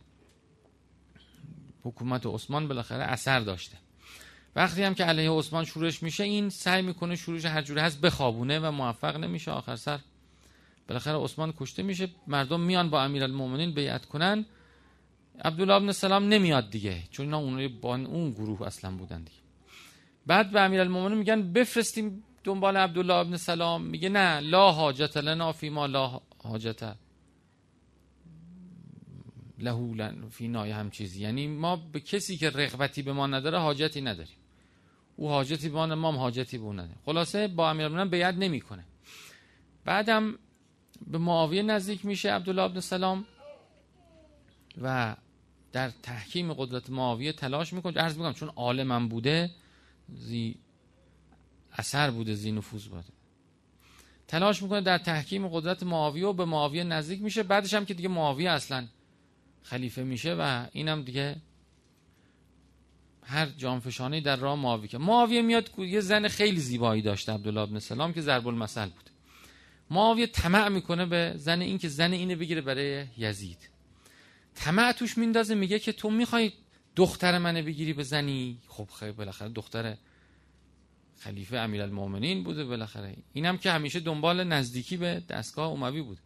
حکومت 1.83 2.25
عثمان. 2.25 2.67
بالاخره 2.67 3.03
اثر 3.03 3.39
داشته. 3.39 3.77
وقتی 4.57 4.83
هم 4.83 4.93
که 4.93 5.03
علیه 5.03 5.31
عثمان 5.31 5.65
شورش 5.65 6.03
میشه 6.03 6.23
این 6.23 6.49
سعی 6.49 6.81
می‌کنه 6.81 7.15
شورش 7.15 7.45
هر 7.45 7.61
جوره 7.61 7.81
هست 7.81 8.01
بخوابونه 8.01 8.59
و 8.59 8.71
موفق 8.71 9.17
نمیشه. 9.17 9.51
آخر 9.51 9.75
سر 9.75 9.99
بالاخره 10.87 11.17
عثمان 11.17 11.53
کشته 11.57 11.83
میشه. 11.83 12.09
مردم 12.27 12.59
میان 12.59 12.89
با 12.89 13.03
امیرالمومنین 13.03 13.73
بیعت 13.73 14.05
کنن. 14.05 14.45
عبدالله 15.45 15.79
بن 15.79 15.91
سلام 15.91 16.23
نمیاد 16.23 16.69
دیگه 16.69 17.03
چون 17.11 17.25
اینا 17.25 17.37
اون 17.37 17.79
با 17.81 17.95
اون 17.95 18.31
گروه 18.31 18.61
اصلا 18.67 18.91
بودن 18.91 19.17
دیگه. 19.17 19.37
بعد 20.25 20.51
به 20.51 20.61
امیرالمومنین 20.61 21.17
میگن 21.17 21.53
بفرستیم 21.53 22.23
دنبال 22.43 22.77
عبدالله 22.77 23.13
ابن 23.13 23.37
سلام. 23.37 23.81
میگه 23.83 24.09
نه 24.09 24.39
لا 24.39 24.71
حاجت 24.71 25.17
لنا 25.17 25.51
فی 25.51 25.69
ما 25.69 25.85
لا 25.85 26.21
حاجت 26.43 26.95
لهو 29.59 30.11
فی 30.29 30.47
نای 30.47 30.71
هم 30.71 30.89
چیزی. 30.89 31.21
یعنی 31.21 31.47
ما 31.47 31.75
به 31.75 31.99
کسی 31.99 32.37
که 32.37 32.49
رغبتی 32.49 33.01
به 33.01 33.13
ما 33.13 33.27
نداره 33.27 33.59
حاجتی 33.59 34.01
نداریم. 34.01 34.36
او 35.17 35.29
حاجتی 35.29 35.69
به 35.69 35.75
ما 35.75 35.95
ما 35.95 36.11
حاجتی 36.11 36.57
به 36.57 36.65
نداریم 36.65 36.97
خلاصه 37.05 37.47
با 37.47 37.69
امیرالمومنین 37.69 38.09
بیعت 38.09 38.35
نمی‌کنه. 38.35 38.83
بعدم 39.85 40.39
به 41.07 41.17
معاویه 41.17 41.61
نزدیک 41.61 42.05
میشه 42.05 42.31
عبدالله 42.31 42.61
ابن 42.61 42.79
سلام 42.79 43.25
و 44.81 45.15
در 45.71 45.89
تحکیم 46.03 46.53
قدرت 46.53 46.89
معاویه 46.89 47.33
تلاش 47.33 47.73
می‌کنه. 47.73 48.01
عرض 48.01 48.17
می‌کنم 48.17 48.33
چون 48.33 48.49
عالمم 48.49 49.07
بوده 49.07 49.51
زی 50.09 50.55
اثر 51.73 52.11
بوده 52.11 52.33
زی 52.33 52.51
نفوذ 52.51 52.87
بوده. 52.87 53.03
تلاش 54.27 54.63
می‌کنه 54.63 54.81
در 54.81 54.97
تحکیم 54.97 55.47
قدرت 55.47 55.83
معاویه 55.83 56.27
و 56.27 56.33
به 56.33 56.45
معاویه 56.45 56.83
نزدیک 56.83 57.21
میشه. 57.21 57.43
بعدش 57.43 57.73
هم 57.73 57.85
که 57.85 57.93
دیگه 57.93 58.09
معاویه 58.09 58.51
اصلا 58.51 58.87
خلیفه 59.63 60.03
میشه 60.03 60.35
و 60.39 60.65
اینم 60.71 61.01
دیگه 61.01 61.35
هر 63.27 63.45
جانفشانی 63.45 64.21
در 64.21 64.35
راه 64.35 64.55
معاویه 64.55 64.87
که 64.87 64.97
معاویه 64.97 65.41
میاد 65.41 65.69
یه 65.77 65.99
زن 65.99 66.27
خیلی 66.27 66.59
زیبایی 66.59 67.01
داشته 67.01 67.31
عبدالله 67.31 67.61
ابن 67.61 67.79
سلام 67.79 68.13
که 68.13 68.21
ضرب 68.21 68.47
المثل 68.47 68.85
بود. 68.85 69.09
معاویه 69.91 70.27
طمع 70.27 70.69
می‌کنه 70.69 71.05
به 71.05 71.33
زن 71.35 71.61
این 71.61 71.77
که 71.77 71.89
زن 71.89 72.11
اینو 72.11 72.35
بگیره 72.35 72.61
برای 72.61 73.05
یزید. 73.17 73.69
طمع 74.55 74.91
توش 74.91 75.17
میندازه 75.17 75.55
میگه 75.55 75.79
که 75.79 75.91
تو 75.91 76.09
می‌خوای 76.09 76.51
دختر 76.95 77.37
منو 77.37 77.61
بگیری 77.61 77.93
به 77.93 78.03
زنی؟ 78.03 78.57
خب 78.67 78.89
خیلی 78.99 79.11
بالاخره 79.11 79.49
دختر 79.49 79.97
خلیفه 81.19 81.57
امیرالمومنین 81.57 82.43
بوده 82.43 82.65
بالاخره. 82.65 83.15
اینم 83.33 83.57
که 83.57 83.71
همیشه 83.71 83.99
دنبال 83.99 84.43
نزدیکی 84.43 84.97
به 84.97 85.23
دستگاه 85.29 85.71
اموی 85.71 86.01
بود. 86.01 86.17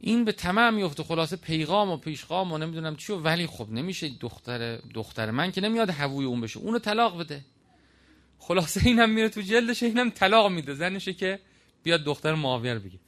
این 0.00 0.24
به 0.24 0.32
طمع 0.32 0.70
میفته. 0.70 1.02
خلاصه 1.02 1.36
پیغام 1.36 1.90
و 1.90 1.96
پیشقام 1.96 2.52
و 2.52 2.58
نمی‌دونم 2.58 2.96
چی 2.96 3.12
ولی 3.12 3.46
خب 3.46 3.70
نمیشه 3.70 4.08
دختر 4.20 4.76
دختر 4.76 5.30
من 5.30 5.52
که 5.52 5.60
نمیاد 5.60 5.90
هووی 5.90 6.24
اون 6.24 6.40
بشه. 6.40 6.60
اونو 6.60 6.78
طلاق 6.78 7.20
بده. 7.20 7.44
خلاصه 8.38 8.86
اینم 8.86 9.10
میره 9.10 9.28
تو 9.28 9.40
جلدش 9.40 9.82
اینم 9.82 10.10
طلاق 10.10 10.50
میده. 10.50 10.74
زنشه 10.74 11.12
که 11.12 11.40
بیاد 11.82 12.04
دختر 12.04 12.34
معاویه 12.34 12.74
رو 12.74 12.80
بگه. 12.80 12.98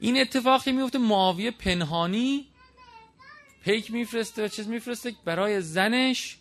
این 0.00 0.20
اتفاقی 0.20 0.72
میفته. 0.72 0.98
معاویه 0.98 1.50
پنهانی 1.50 2.46
پیک 3.64 3.90
میفرسته 3.90 4.44
و 4.44 4.48
چیز 4.48 4.68
میفرسته 4.68 5.12
برای 5.24 5.60
زنش 5.60 6.36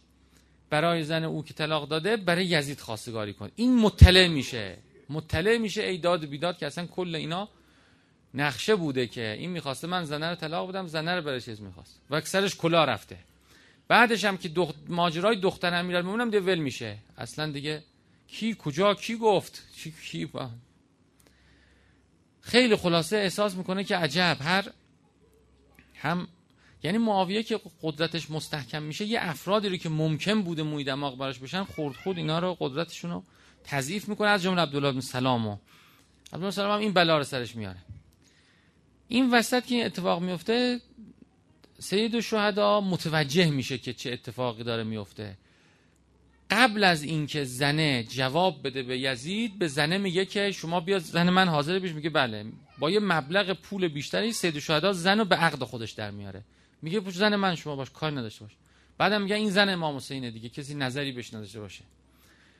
برای 0.70 1.04
زن 1.04 1.24
او 1.24 1.44
که 1.44 1.54
طلاق 1.54 1.88
داده 1.88 2.18
برای 2.18 2.46
یزید 2.46 2.80
خواستگاری 2.80 3.34
کن 3.34 3.50
این 3.56 3.76
مطلع 3.76 4.28
میشه. 4.28 4.78
مطلع 5.10 5.58
میشه 5.58 5.84
ای 5.84 5.98
داد 5.98 6.24
و 6.24 6.28
بیداد 6.28 6.58
که 6.58 6.66
اصلا 6.66 6.86
کل 6.86 7.16
اینا 7.16 7.50
نقشه 8.34 8.76
بوده 8.76 9.08
که 9.08 9.36
این 9.40 9.50
می‌خواسته 9.50 9.88
من 9.88 10.04
زنه 10.06 10.30
رو 10.30 10.36
طلاق 10.36 10.70
بدم 10.70 10.88
زنه 10.88 11.16
رو 11.16 11.22
برای 11.22 11.42
چیز 11.42 11.62
می‌خواست؟ 11.62 12.02
و 12.10 12.16
اکثرش 12.16 12.56
کلا 12.56 12.86
رفته. 12.86 13.18
بعدش 13.88 14.26
هم 14.26 14.38
که 14.38 14.50
دخ... 14.50 14.74
ماجرای 14.88 15.36
دختر 15.36 15.74
امیرالمومنین 15.74 16.34
هم 16.34 16.46
ول 16.46 16.60
میشه. 16.60 16.98
اصلا 17.18 17.52
دیگه 17.52 17.84
کی 18.28 18.56
کجا 18.60 18.94
کی 18.94 19.16
گفت؟ 19.16 19.64
کی 19.76 19.94
کی 20.12 20.26
با... 20.26 20.50
خیلی 22.42 22.76
خلاصه 22.76 23.18
احساس 23.18 23.56
می‌کنه 23.56 23.84
که 23.84 23.98
عجب. 23.98 24.38
هر 24.42 24.66
هم 25.96 26.28
یعنی 26.84 26.98
معاویه 26.98 27.44
که 27.44 27.60
قدرتش 27.82 28.32
مستحکم 28.32 28.84
میشه 28.84 29.06
یه 29.06 29.20
افرادی 29.22 29.70
رو 29.70 29.78
که 29.78 29.90
ممکن 29.90 30.42
بوده 30.42 30.64
موی 30.64 30.84
دماغ 30.84 31.18
براش 31.18 31.40
بشن 31.40 31.64
خورد 31.64 31.96
خود 31.96 32.18
اینا 32.18 32.40
رو 32.40 32.58
قدرتشون 32.60 33.12
رو 33.12 33.24
تضعیف 33.64 34.10
می‌کنه. 34.10 34.28
از 34.28 34.44
جمله 34.44 34.62
عبدالله 34.62 34.92
بن 34.92 35.00
سلام 35.00 35.60
عبدالله 36.26 36.52
سلام 36.52 36.72
هم 36.72 36.80
این 36.80 36.94
بلا 36.94 37.18
رو 37.18 37.24
سرش 37.24 37.56
میاره. 37.56 37.78
این 39.08 39.32
وسط 39.32 39.66
که 39.66 39.76
این 39.76 39.86
اتفاق 39.86 40.22
میفته 40.22 40.82
سید 41.80 42.20
شهدا 42.20 42.82
متوجه 42.82 43.52
میشه 43.52 43.78
که 43.78 43.94
چه 43.94 44.12
اتفاقی 44.12 44.64
داره 44.64 44.84
میفته. 44.84 45.38
قبل 46.52 46.84
از 46.84 47.04
اینکه 47.04 47.44
زنه 47.44 48.04
جواب 48.04 48.68
بده 48.68 48.84
به 48.84 49.00
یزید 49.00 49.60
به 49.60 49.68
زنه 49.68 49.98
میگه 49.98 50.26
که 50.26 50.52
شما 50.52 50.80
بیا 50.80 51.00
زن 51.00 51.30
من 51.30 51.48
حاضر 51.48 51.80
بیش 51.80 51.92
میگه 51.92 52.10
بله. 52.10 52.46
با 52.80 52.92
یه 52.92 53.00
مبلغ 53.00 53.54
پول 53.54 53.88
بیشتری 53.88 54.32
سید 54.32 54.60
شهدا 54.60 54.94
زن 54.94 55.20
رو 55.20 55.26
به 55.26 55.36
عقد 55.36 55.64
خودش 55.64 55.92
در 55.92 56.12
میاره. 56.12 56.44
میگه 56.82 57.00
پوش 57.00 57.14
زن 57.14 57.36
من 57.36 57.56
شما 57.56 57.76
باش 57.76 57.90
کار 57.92 58.12
نداشته 58.12 58.46
باش. 58.46 58.52
بعدم 58.98 59.22
میگه 59.22 59.36
این 59.36 59.50
زن 59.50 59.70
امام 59.70 59.96
حسینه 59.96 60.32
دیگه 60.32 60.50
کسی 60.50 60.76
نظری 60.76 61.12
بهش 61.12 61.34
نداشته 61.34 61.60
باشه. 61.60 61.84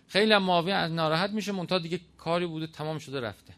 خیلی 0.08 0.38
معاویه 0.38 0.74
از 0.74 0.92
ناراحت 0.92 1.30
میشه. 1.30 1.52
مونتا 1.52 1.80
دیگه 1.80 2.00
کاری 2.18 2.46
بوده 2.46 2.68
تمام 2.68 3.00
شده 3.00 3.22
رفته. 3.22 3.54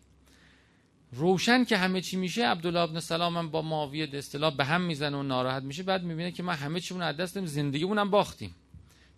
روشن 1.11 1.63
که 1.63 1.77
همه 1.77 2.01
چی 2.01 2.17
میشه 2.17 2.45
عبدالله 2.45 2.79
ابن 2.79 2.99
سلام 2.99 3.37
هم 3.37 3.49
با 3.49 3.61
معاویه 3.61 4.09
اصطلاح 4.13 4.55
به 4.55 4.65
هم 4.65 4.81
می‌زنه 4.81 5.17
و 5.17 5.23
ناراحت 5.23 5.63
میشه. 5.63 5.83
بعد 5.83 6.03
می‌بینه 6.03 6.31
که 6.31 6.43
ما 6.43 6.51
همه 6.51 6.79
چیمون 6.79 7.03
از 7.03 7.17
دست 7.17 7.35
دادیم 7.35 7.47
زندگیمون 7.47 7.97
هم 7.97 8.09
باختیم. 8.09 8.55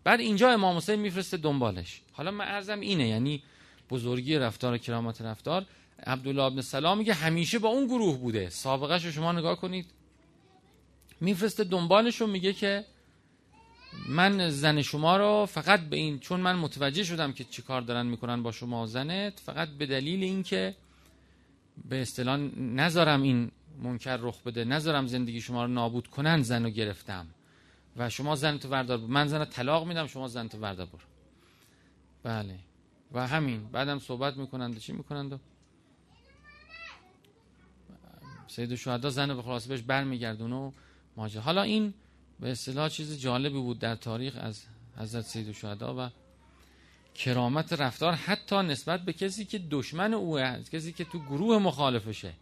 بعد 0.03 0.19
اینجا 0.19 0.51
امام 0.51 0.77
حسین 0.77 0.99
میفرسته 0.99 1.37
دنبالش. 1.37 2.01
حالا 2.11 2.31
من 2.31 2.45
ارزم 2.45 2.79
اینه 2.79 3.07
یعنی 3.07 3.43
بزرگی 3.89 4.37
رفتار 4.37 4.73
و 4.73 4.77
کرامت 4.77 5.21
رفتار. 5.21 5.65
عبدالله 6.05 6.43
ابن 6.43 6.61
سلام 6.61 6.97
میگه 6.97 7.13
همیشه 7.13 7.59
با 7.59 7.69
اون 7.69 7.85
گروه 7.85 8.17
بوده. 8.17 8.49
سابقه 8.49 8.93
رو 8.93 9.11
شما 9.11 9.31
نگاه 9.31 9.55
کنید. 9.55 9.85
میفرسته 11.21 11.63
دنبالش 11.63 12.21
و 12.21 12.27
میگه 12.27 12.53
که 12.53 12.85
من 14.09 14.49
زن 14.49 14.81
شما 14.81 15.17
رو 15.17 15.45
فقط 15.45 15.79
به 15.79 15.97
این 15.97 16.19
چون 16.19 16.39
من 16.39 16.55
متوجه 16.55 17.03
شدم 17.03 17.33
که 17.33 17.43
چی 17.43 17.61
کار 17.61 17.81
دارن 17.81 18.05
می‌کنن 18.05 18.43
با 18.43 18.51
شما 18.51 18.85
زنت 18.85 19.39
فقط 19.39 19.69
به 19.69 19.85
دلیل 19.85 20.23
اینکه 20.23 20.75
به 21.85 22.01
اصطلاح 22.01 22.37
نذارم 22.57 23.21
این 23.21 23.51
منکر 23.83 24.17
رخ 24.17 24.41
بده 24.41 24.65
نذارم 24.65 25.07
زندگی 25.07 25.41
شما 25.41 25.65
رو 25.65 25.71
نابود 25.71 26.07
کنن 26.07 26.41
زن 26.41 26.63
رو 26.63 26.69
گرفتم. 26.69 27.27
و 27.97 28.09
شما 28.09 28.35
زن 28.35 28.57
تو 28.57 28.69
وردار 28.69 28.97
من 28.97 29.27
زن 29.27 29.45
طلاق 29.45 29.87
میدم 29.87 30.07
شما 30.07 30.27
زن 30.27 30.47
تو 30.47 30.57
وردار 30.57 30.85
برو 30.85 30.99
بله. 32.23 32.59
و 33.11 33.27
همین. 33.27 33.67
بعدم 33.67 33.99
صحبت 33.99 34.37
می‌کنند. 34.37 34.77
چی 34.77 34.93
می‌کنند؟ 34.93 35.33
و 35.33 35.37
سید 38.47 38.75
شهدا 38.75 39.09
زن 39.09 39.35
به 39.35 39.41
خلاصه 39.41 39.69
بهش 39.69 39.81
برمیگردونه 39.81 40.55
و 40.55 40.71
ماجرا. 41.17 41.41
حالا 41.41 41.61
این 41.61 41.93
به 42.39 42.51
اصطلاح 42.51 42.89
چیز 42.89 43.19
جالبی 43.19 43.59
بود 43.59 43.79
در 43.79 43.95
تاریخ 43.95 44.37
از 44.39 44.65
حضرت 44.97 45.25
سید 45.25 45.51
شهدا 45.51 45.95
و 46.07 46.09
کرامت 47.17 47.73
رفتار 47.73 48.13
حتی 48.13 48.55
نسبت 48.55 49.01
به 49.01 49.13
کسی 49.13 49.45
که 49.45 49.59
دشمن 49.59 50.13
او 50.13 50.37
هست 50.37 50.71
کسی 50.71 50.93
که 50.93 51.05
تو 51.05 51.19
گروه 51.19 51.57
مخالفشه. 51.57 52.33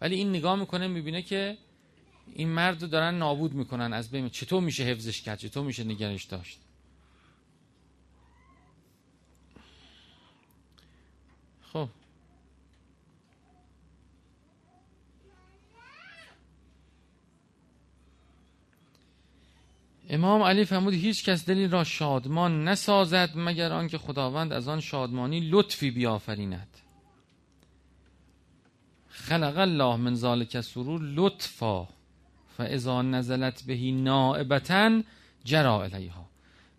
ولی 0.00 0.14
این 0.14 0.30
نگاه 0.30 0.56
می‌کنه 0.56 0.86
می‌بینه 0.88 1.22
که 1.22 1.58
این 2.32 2.48
مرد 2.48 2.82
رو 2.82 2.88
دارن 2.88 3.14
نابود 3.14 3.54
می‌کنن 3.54 3.92
از 3.92 4.10
بین. 4.10 4.28
چطور 4.28 4.62
میشه 4.62 4.82
حفظش 4.82 5.22
کرد؟ 5.22 5.38
چطور 5.38 5.64
میشه 5.64 5.84
نگرش 5.84 6.24
داشت؟ 6.24 6.58
خب. 11.72 11.88
امام 20.08 20.42
علی 20.42 20.64
فرمود 20.64 20.94
هیچ 20.94 21.24
کس 21.24 21.46
دلی 21.46 21.68
را 21.68 21.84
شادمان 21.84 22.68
نسازد 22.68 23.30
مگر 23.34 23.72
آنکه 23.72 23.98
خداوند 23.98 24.52
از 24.52 24.68
آن 24.68 24.80
شادمانی 24.80 25.40
لطفی 25.40 25.90
بیافریند. 25.90 26.68
خلق 29.08 29.58
الله 29.58 29.96
من 29.96 30.14
ذالک 30.14 30.60
سرور 30.60 31.00
لطفا 31.02 31.88
فاذا 32.56 33.02
نزلت 33.02 33.62
بهی 33.62 33.92
نائبتا 33.92 35.02
جرا 35.44 35.82
الیها. 35.82 36.24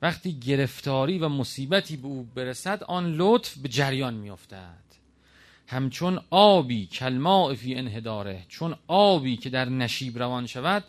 وقتی 0.01 0.39
گرفتاری 0.39 1.20
و 1.20 1.29
مصیبتی 1.29 1.98
به 1.98 2.08
او 2.08 2.27
برسد 2.36 2.84
آن 2.84 3.13
لطف 3.13 3.58
به 3.58 3.70
جریان 3.70 4.13
میافتد. 4.13 4.86
همچون 5.67 6.20
آبی 6.29 6.86
کلماء 6.86 7.53
فی 7.53 7.75
انهداره 7.75 8.46
چون 8.48 8.75
آبی 8.88 9.38
که 9.38 9.50
در 9.50 9.70
نشیب 9.70 10.20
روان 10.20 10.46
شود 10.46 10.84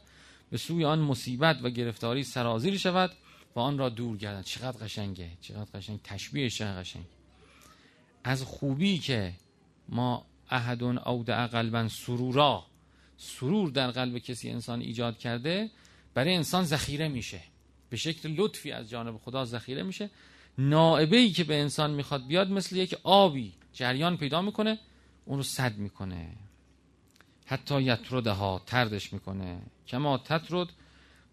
به 0.51 0.59
سوی 0.59 0.85
آن 0.85 0.99
مصیبت 0.99 1.59
و 1.63 1.71
گرفتاری 1.71 2.25
سرازیر 2.25 2.79
شود 2.79 3.13
و 3.57 3.61
آن 3.61 3.79
را 3.79 3.89
دور 3.89 4.17
گردد. 4.17 4.45
چقدر 4.45 4.79
قشنگه 4.85 5.31
چقدر 5.41 5.71
قشنگ. 5.75 6.01
تشبیهش 6.05 6.59
چقدر 6.59 6.81
قشنگ. 6.81 7.05
از 8.25 8.43
خوبی 8.43 8.99
که 8.99 9.33
ما 9.89 10.27
احدون 10.51 10.99
اودع 10.99 11.47
قلبا 11.47 11.89
سرورا 11.89 12.67
سرور 13.17 13.71
در 13.71 13.91
قلب 13.91 14.19
کسی 14.19 14.51
انسان 14.51 14.81
ایجاد 14.81 15.19
کرده 15.19 15.71
برای 16.15 16.35
انسان 16.35 16.65
ذخیره 16.65 17.09
میشه. 17.09 17.41
به 17.91 17.97
شکل 17.97 18.29
لطفی 18.29 18.73
از 18.73 18.91
جانب 18.91 19.17
خدا 19.19 19.45
ذخیره 19.45 19.83
میشه. 19.83 20.11
نائبه 20.59 21.17
ای 21.17 21.31
که 21.31 21.45
به 21.45 21.61
انسان 21.61 21.91
می‌خواد 21.91 22.27
بیاد 22.27 22.51
مثل 22.51 22.77
یک 22.77 22.97
آبی 23.03 23.53
جریان 23.73 24.17
پیدا 24.17 24.43
می‌کنه 24.43 24.79
اون 25.25 25.37
رو 25.37 25.43
صد 25.43 25.77
می‌کنه. 25.77 26.33
حتی 27.47 27.83
یترده 27.83 28.31
ها 28.31 28.63
تردش 28.67 29.13
می‌کنه. 29.13 29.63
کما 29.87 30.19
تطرد 30.19 30.69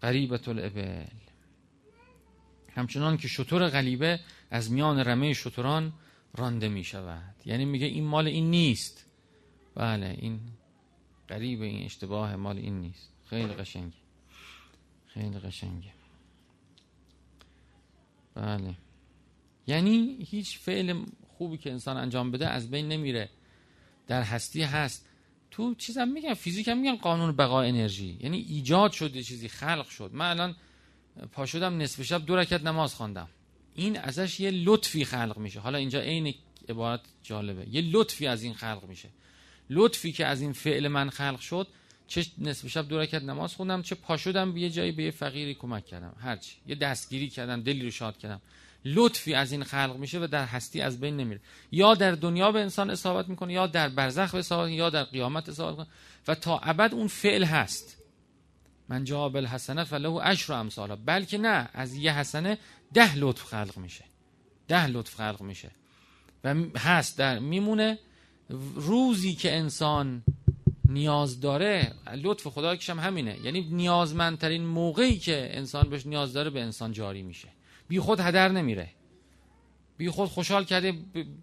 قریبت 0.00 0.48
الابل. 0.48 1.06
همچنان 2.74 3.16
که 3.16 3.28
شطور 3.28 3.68
غلیبه 3.68 4.20
از 4.50 4.72
میان 4.72 4.98
رمه 4.98 5.32
شطوران 5.32 5.92
رانده 6.34 6.68
می 6.68 6.84
شود 6.84 7.34
یعنی 7.44 7.64
میگه 7.64 7.86
این 7.86 8.04
مال 8.04 8.26
این 8.26 8.50
نیست. 8.50 9.06
بله 9.74 10.16
این 10.20 10.40
قریب 11.28 11.62
این 11.62 11.84
اشتباه 11.84 12.36
مال 12.36 12.58
این 12.58 12.80
نیست. 12.80 13.12
خیلی 13.24 13.54
قشنگه. 13.54 13.96
خیلی 15.06 15.38
قشنگه. 15.38 15.92
بله. 18.34 18.74
یعنی 19.66 20.18
هیچ 20.30 20.58
فعل 20.58 21.04
خوبی 21.28 21.56
که 21.56 21.72
انسان 21.72 21.96
انجام 21.96 22.30
بده 22.30 22.48
از 22.48 22.70
بین 22.70 22.88
نمیره. 22.88 23.30
در 24.06 24.22
هستی 24.22 24.62
هست. 24.62 25.08
تو 25.56 25.74
چیزم 25.74 26.08
میگن 26.08 26.34
فیزیک 26.34 26.68
هم 26.68 26.78
میگن 26.78 26.96
قانون 26.96 27.32
بقای 27.36 27.68
انرژی. 27.68 28.18
یعنی 28.20 28.38
ایجاد 28.38 28.92
شده 28.92 29.22
چیزی 29.22 29.48
خلق 29.48 29.88
شد. 29.88 30.10
من 30.12 30.30
الان 30.30 30.56
پا 31.32 31.46
شدم 31.46 31.82
نصف 31.82 32.02
شب 32.02 32.26
دو 32.26 32.36
رکت 32.36 32.62
نماز 32.62 32.94
خواندم. 32.94 33.28
این 33.74 33.98
ازش 33.98 34.40
یه 34.40 34.50
لطفی 34.50 35.04
خلق 35.04 35.38
میشه. 35.38 35.60
حالا 35.60 35.78
اینجا 35.78 36.00
عین 36.00 36.34
عبارت 36.68 37.00
جالبه. 37.22 37.66
یه 37.70 37.80
لطفی 37.80 38.26
از 38.26 38.42
این 38.42 38.54
خلق 38.54 38.84
میشه. 38.88 39.08
لطفی 39.70 40.12
که 40.12 40.26
از 40.26 40.40
این 40.40 40.52
فعل 40.52 40.88
من 40.88 41.10
خلق 41.10 41.40
شد 41.40 41.66
چه 42.06 42.26
نصف 42.38 42.68
شب 42.68 42.88
دو 42.88 42.98
رکت 42.98 43.22
نماز 43.22 43.54
خوندم 43.54 43.82
چه 43.82 43.94
پا 43.94 44.16
شدم 44.16 44.52
به 44.52 44.60
یه 44.60 44.70
جایی 44.70 44.92
به 44.92 45.02
یه 45.02 45.10
فقیری 45.10 45.54
کمک 45.54 45.86
کردم. 45.86 46.14
هرچی. 46.20 46.56
یه 46.66 46.74
دستگیری 46.74 47.28
کردم 47.28 47.62
دلی 47.62 47.82
رو 47.82 47.90
شاد 47.90 48.18
کردم. 48.18 48.40
لطفی 48.84 49.34
از 49.34 49.52
این 49.52 49.64
خلق 49.64 49.96
میشه 49.96 50.18
و 50.18 50.26
در 50.26 50.44
هستی 50.44 50.80
از 50.80 51.00
بین 51.00 51.16
نمیره. 51.16 51.40
یا 51.72 51.94
در 51.94 52.12
دنیا 52.12 52.52
به 52.52 52.60
انسان 52.60 52.90
اصابت 52.90 53.28
می‌کنه 53.28 53.52
یا 53.52 53.66
در 53.66 53.88
برزخ 53.88 54.32
به 54.32 54.38
اصابت 54.38 54.70
یا 54.70 54.90
در 54.90 55.04
قیامت 55.04 55.48
اصابت 55.48 55.70
می‌کنه. 55.70 55.94
و 56.28 56.34
تا 56.34 56.58
ابد 56.58 56.94
اون 56.94 57.06
فعل 57.06 57.44
هست. 57.44 57.96
من 58.88 59.04
جا 59.04 59.28
بالحسنه 59.28 59.84
فله 59.84 60.20
عشر 60.20 60.52
امثالا. 60.52 60.96
بلکه 60.96 61.38
نه 61.38 61.68
از 61.72 61.94
یه 61.94 62.18
حسنه 62.18 62.58
ده 62.94 63.16
لطف 63.16 63.42
خلق 63.42 63.76
میشه. 63.76 64.04
ده 64.68 64.86
لطف 64.86 65.14
خلق 65.14 65.42
میشه. 65.42 65.70
و 66.44 66.54
هست 66.76 67.18
در 67.18 67.38
میمونه 67.38 67.98
روزی 68.74 69.34
که 69.34 69.56
انسان 69.56 70.22
نیاز 70.88 71.40
داره 71.40 71.94
لطف 72.14 72.46
خدا 72.46 72.76
کشم 72.76 73.00
همینه. 73.00 73.38
یعنی 73.44 73.60
نیازمندترین 73.60 74.66
موقعی 74.66 75.18
که 75.18 75.48
انسان 75.56 75.90
بهش 75.90 76.06
نیاز 76.06 76.32
داره 76.32 76.50
به 76.50 76.62
انسان 76.62 76.92
جاری 76.92 77.22
میشه. 77.22 77.48
بی 77.88 78.00
خود 78.00 78.20
هدر 78.20 78.48
نمیره. 78.48 78.90
بی 79.96 80.10
خود 80.10 80.28
خوشحال 80.28 80.64
کرده 80.64 80.92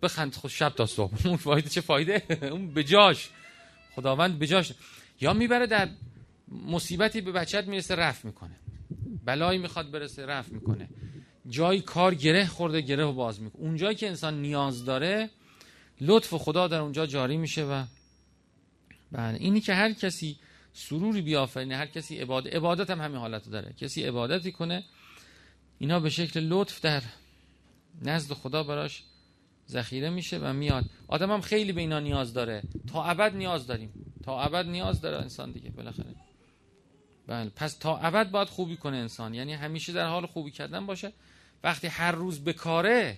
بخند 0.02 0.36
خود 0.36 0.52
شب 0.52 0.70
تا 0.70 0.86
صبح. 0.86 1.14
اون 1.28 1.38
فایده 1.38 1.70
چه 1.70 1.82
فایده؟ 1.82 2.24
اون 2.52 2.74
بجاش 2.74 3.30
خداوند 3.96 4.40
بجاش 4.40 4.74
یا 5.22 5.34
می‌بره 5.34 5.68
در 5.68 5.90
مصیبتی 6.48 7.22
به 7.22 7.32
بچت 7.32 7.68
می‌رسه 7.68 7.96
رفت 7.96 8.26
می‌کنه. 8.26 8.56
بلایی 9.26 9.60
می‌خواد 9.60 9.92
برسه 9.92 10.26
رفت 10.26 10.52
می‌کنه. 10.52 10.90
جایی 11.50 11.82
کار 11.82 12.16
گره 12.16 12.46
خورده 12.46 12.82
گره 12.82 13.06
باز 13.06 13.42
می‌کنه. 13.42 13.62
اون 13.62 13.76
جایی 13.76 13.96
که 13.96 14.08
انسان 14.08 14.42
نیاز 14.42 14.86
داره 14.86 15.30
لطف 16.02 16.34
خدا 16.34 16.68
در 16.68 16.80
اونجا 16.80 17.06
جاری 17.06 17.38
میشه 17.38 17.64
و 17.64 17.84
بله 19.12 19.38
اینی 19.40 19.62
که 19.62 19.74
هر 19.74 19.94
کسی 19.94 20.38
سروری 20.74 21.22
بیافرینه 21.22 21.76
هر 21.76 21.86
کسی 21.86 22.18
عبادت 22.18 22.56
عبادت 22.56 22.90
هم 22.90 23.02
همین 23.02 23.18
حالت 23.18 23.50
داره. 23.50 23.74
کسی 23.74 24.04
عبادتی 24.04 24.52
کنه 24.52 24.84
اینا 25.82 26.00
به 26.00 26.10
شکل 26.10 26.40
لطف 26.40 26.82
در 26.82 27.04
نزد 28.02 28.34
خدا 28.34 28.64
براش 28.64 29.04
ذخیره 29.70 30.10
میشه 30.10 30.38
و 30.38 30.54
میاد. 30.54 30.86
آدم 31.08 31.32
هم 31.32 31.42
خیلی 31.42 31.72
به 31.72 31.82
اینا 31.82 32.00
نیاز 32.00 32.34
داره. 32.34 32.64
تا 32.94 33.04
ابد 33.04 33.36
نیاز 33.36 33.68
داریم. 33.68 34.14
تا 34.24 34.42
ابد 34.42 34.66
نیاز 34.66 35.02
داره 35.02 35.18
انسان 35.18 35.52
دیگه 35.52 35.70
بالاخره. 35.70 36.16
بله 37.28 37.50
پس 37.50 37.78
تا 37.78 37.98
ابد 37.98 38.32
باید 38.32 38.48
خوبی 38.48 38.78
کنه 38.78 38.98
انسان. 38.98 39.34
یعنی 39.34 39.54
همیشه 39.54 39.94
در 39.94 40.08
حال 40.08 40.26
خوبی 40.26 40.52
کردن 40.52 40.86
باشه. 40.86 41.14
وقتی 41.64 41.88
هر 41.88 42.12
روز 42.12 42.44
بکاره 42.44 43.18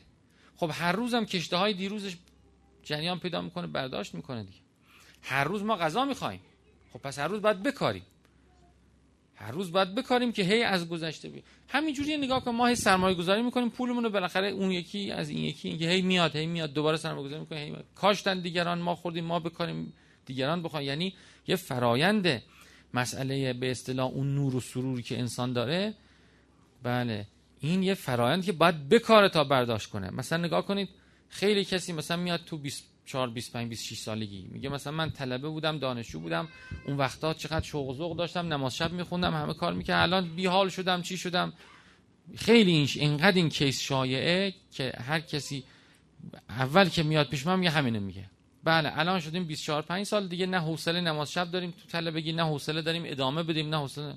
خب 0.55 0.71
هر 0.73 0.91
روز 0.91 1.13
هم 1.13 1.25
کشته 1.25 1.57
های 1.57 1.73
دیروزش 1.73 2.17
جریان 2.83 3.19
پیدا 3.19 3.41
می‌کنه 3.41 3.67
برداشت 3.67 4.15
می‌کنه 4.15 4.43
دیگه. 4.43 4.59
هر 5.21 5.43
روز 5.43 5.63
ما 5.63 5.75
غذا 5.77 6.05
می‌خوایم. 6.05 6.41
خب 6.93 6.99
پس 6.99 7.19
هر 7.19 7.27
روز 7.27 7.41
باید 7.41 7.63
بکاریم. 7.63 8.03
هر 9.35 9.51
روز 9.51 9.71
باید 9.71 9.95
بکاریم 9.95 10.31
که 10.31 10.43
هی 10.43 10.63
از 10.63 10.89
گذشته 10.89 11.29
بی 11.29 11.43
همینجوری 11.69 12.17
نگاه 12.17 12.45
کن 12.45 12.51
ما 12.51 12.67
هی 12.67 12.75
سرمایه 12.75 13.15
گذاری 13.15 13.41
می‌کنیم 13.41 13.69
پولمون 13.69 14.03
رو 14.03 14.09
بالاخره 14.09 14.47
اون 14.47 14.71
یکی 14.71 15.11
از 15.11 15.29
این 15.29 15.37
یکی 15.37 15.69
اینکه 15.69 15.89
هی 15.89 16.01
میاد 16.01 16.35
هی 16.35 16.45
میاد 16.45 16.73
دوباره 16.73 16.97
سرمایه 16.97 17.27
گذاری 17.27 17.39
می‌کنیم 17.39 17.75
هی 17.75 17.81
کاشتن 17.95 18.39
دیگران 18.39 18.79
ما 18.79 18.95
خوردیم 18.95 19.25
ما 19.25 19.39
بکاریم 19.39 19.93
دیگران 20.25 20.63
بخوان 20.63 20.83
یعنی 20.83 21.13
یه 21.47 21.55
فرایند 21.55 22.41
مسئله 22.93 23.53
به 23.53 23.71
اصطلاح 23.71 24.11
اون 24.11 24.35
نور 24.35 24.55
و 24.55 24.59
سروری 24.59 25.03
که 25.03 25.19
انسان 25.19 25.53
داره. 25.53 25.93
بله. 26.83 27.27
این 27.59 27.83
یه 27.83 27.93
فرایند 27.93 28.45
که 28.45 28.51
باید 28.51 28.89
بکاره 28.89 29.29
تا 29.29 29.43
برداشت 29.43 29.89
کنه. 29.89 30.09
مثلا 30.09 30.45
نگاه 30.45 30.65
کنید 30.65 30.89
خیلی 31.29 31.65
کسی 31.65 31.93
مثلا 31.93 32.17
میاد 32.17 32.39
تو 32.45 32.57
24 33.03 33.29
25 33.29 33.69
26 33.69 33.97
سالگی. 33.99 34.47
میگه 34.51 34.69
مثلا 34.69 34.93
من 34.93 35.11
طلبه 35.11 35.49
بودم 35.49 35.79
دانشجو 35.79 36.19
بودم. 36.19 36.47
اون 36.87 36.97
وقتا 36.97 37.33
چقدر 37.33 37.65
شوق 37.65 37.99
و 38.01 38.15
داشتم 38.15 38.53
نماز 38.53 38.75
شب 38.75 38.91
میخوندم 38.91 39.33
همه 39.33 39.53
کار 39.53 39.73
می‌کرد 39.73 40.01
الان 40.01 40.35
بی 40.35 40.45
حال 40.45 40.69
شدم 40.69 41.01
چی 41.01 41.17
شدم؟ 41.17 41.53
خیلی 42.35 42.71
اینش 42.71 42.97
اینقدر 42.97 43.35
این 43.35 43.49
کیس 43.49 43.81
شایعه 43.81 44.53
که 44.71 44.93
هر 44.97 45.19
کسی 45.19 45.63
اول 46.49 46.89
که 46.89 47.03
میاد 47.03 47.29
پیش 47.29 47.47
من 47.47 47.59
میگه 47.59 47.71
همینه 47.71 47.99
میگه. 47.99 48.25
بله 48.63 48.99
الان 48.99 49.19
شدیم 49.19 49.45
24 49.45 49.81
5 49.81 50.05
سال 50.05 50.27
دیگه 50.27 50.45
نه 50.45 50.59
حوصله 50.59 51.01
نماز 51.01 51.31
شب 51.31 51.51
داریم. 51.51 51.71
تو 51.71 51.87
طلبگی 51.87 52.33
نه 52.33 52.43
حوصله 52.43 52.81
داریم 52.81 53.03
ادامه 53.05 53.43
بدیم 53.43 53.69
نه 53.69 53.77
حوصله 53.77 54.13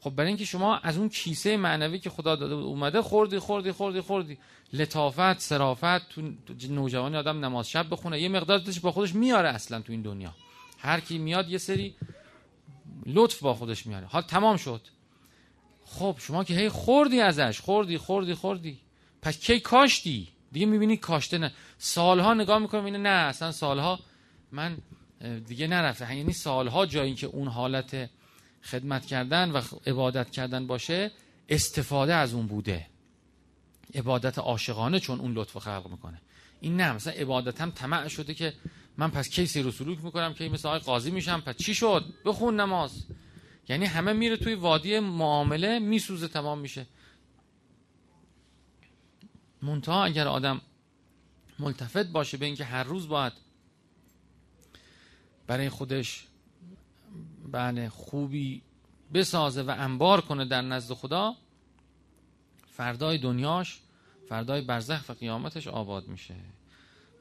خب 0.00 0.10
برای 0.10 0.28
اینکه 0.28 0.44
شما 0.44 0.76
از 0.76 0.98
اون 0.98 1.08
کیسه 1.08 1.56
معنوی 1.56 1.98
که 1.98 2.10
خدا 2.10 2.36
داده 2.36 2.54
اومده 2.54 3.02
خوردی 3.02 3.38
خوردی 3.38 3.72
خوردی 3.72 4.00
خوردی. 4.00 4.38
لطافت 4.72 5.40
سرافت 5.40 6.08
تو 6.08 6.22
نوجوانی 6.68 7.16
آدم 7.16 7.44
نماز 7.44 7.68
شب 7.68 7.86
بخونه 7.90 8.20
یه 8.20 8.28
مقدار 8.28 8.62
با 8.82 8.92
خودش 8.92 9.14
میاره 9.14 9.48
اصلا 9.48 9.80
تو 9.80 9.92
این 9.92 10.02
دنیا. 10.02 10.34
هر 10.78 11.00
کی 11.00 11.18
میاد 11.18 11.50
یه 11.50 11.58
سری 11.58 11.94
لطف 13.06 13.40
با 13.40 13.54
خودش 13.54 13.86
میاره. 13.86 14.06
حال 14.06 14.22
تمام 14.22 14.56
شد. 14.56 14.80
خب 15.84 16.16
شما 16.18 16.44
که 16.44 16.54
هی 16.54 16.68
خوردی 16.68 17.20
ازش 17.20 17.60
خوردی 17.60 17.98
خوردی 17.98 18.34
خوردی. 18.34 18.78
پس 19.22 19.38
کی 19.38 19.60
کاشتی؟ 19.60 20.28
دیگه 20.52 20.66
می‌بینی 20.66 20.96
کاشته 20.96 21.38
نه. 21.38 21.52
سالها 21.78 22.34
نگاه 22.34 22.58
می‌کنم 22.58 22.84
اینه 22.84 22.98
نه 22.98 23.08
اصلا 23.08 23.52
سالها 23.52 23.98
من 24.52 24.78
دیگه 25.46 25.66
نرفته. 25.66 26.16
یعنی 26.16 26.32
سالها 26.32 26.86
جایی 26.86 27.14
که 27.14 27.26
اون 27.26 27.48
حالت 27.48 28.10
خدمت 28.66 29.06
کردن 29.06 29.50
و 29.50 29.62
عبادت 29.86 30.30
کردن 30.30 30.66
باشه 30.66 31.10
استفاده 31.48 32.14
از 32.14 32.34
اون 32.34 32.46
بوده. 32.46 32.86
عبادت 33.94 34.38
عاشقانه 34.38 35.00
چون 35.00 35.20
اون 35.20 35.32
لطف 35.32 35.56
خلق 35.58 35.88
می‌کنه. 35.90 36.20
این 36.60 36.76
نه 36.76 36.92
مثلا 36.92 37.12
عبادت 37.12 37.60
هم 37.60 37.70
طمع 37.70 38.08
شده 38.08 38.34
که 38.34 38.54
من 38.96 39.10
پس 39.10 39.28
کی 39.28 39.46
سیر 39.46 39.66
و 39.66 39.70
سلوک 39.70 40.04
می‌کنم 40.04 40.34
که 40.34 40.48
مثل 40.48 40.68
آقای 40.68 40.80
قاضی 40.80 41.10
میشم؟ 41.10 41.40
پس 41.40 41.56
چی 41.56 41.74
شد؟ 41.74 42.14
بخون 42.24 42.60
نماز. 42.60 43.04
یعنی 43.68 43.84
همه 43.84 44.12
میره 44.12 44.36
توی 44.36 44.54
وادی 44.54 44.98
معامله 44.98 45.78
میسوزه 45.78 46.28
تمام 46.28 46.58
میشه. 46.58 46.86
منتها 49.62 50.04
اگر 50.04 50.28
آدم 50.28 50.60
ملتفت 51.58 52.06
باشه 52.06 52.36
به 52.36 52.46
اینکه 52.46 52.64
هر 52.64 52.84
روز 52.84 53.08
باید 53.08 53.32
برای 55.46 55.68
خودش 55.68 56.26
بله 57.46 57.88
خوبی 57.88 58.62
بسازه 59.14 59.62
و 59.62 59.74
انبار 59.78 60.20
کنه 60.20 60.44
در 60.44 60.62
نزد 60.62 60.94
خدا 60.94 61.34
فردای 62.66 63.18
دنیاش 63.18 63.80
فردای 64.28 64.60
برزخ 64.60 65.04
و 65.08 65.12
قیامتش 65.12 65.68
آباد 65.68 66.08
میشه. 66.08 66.34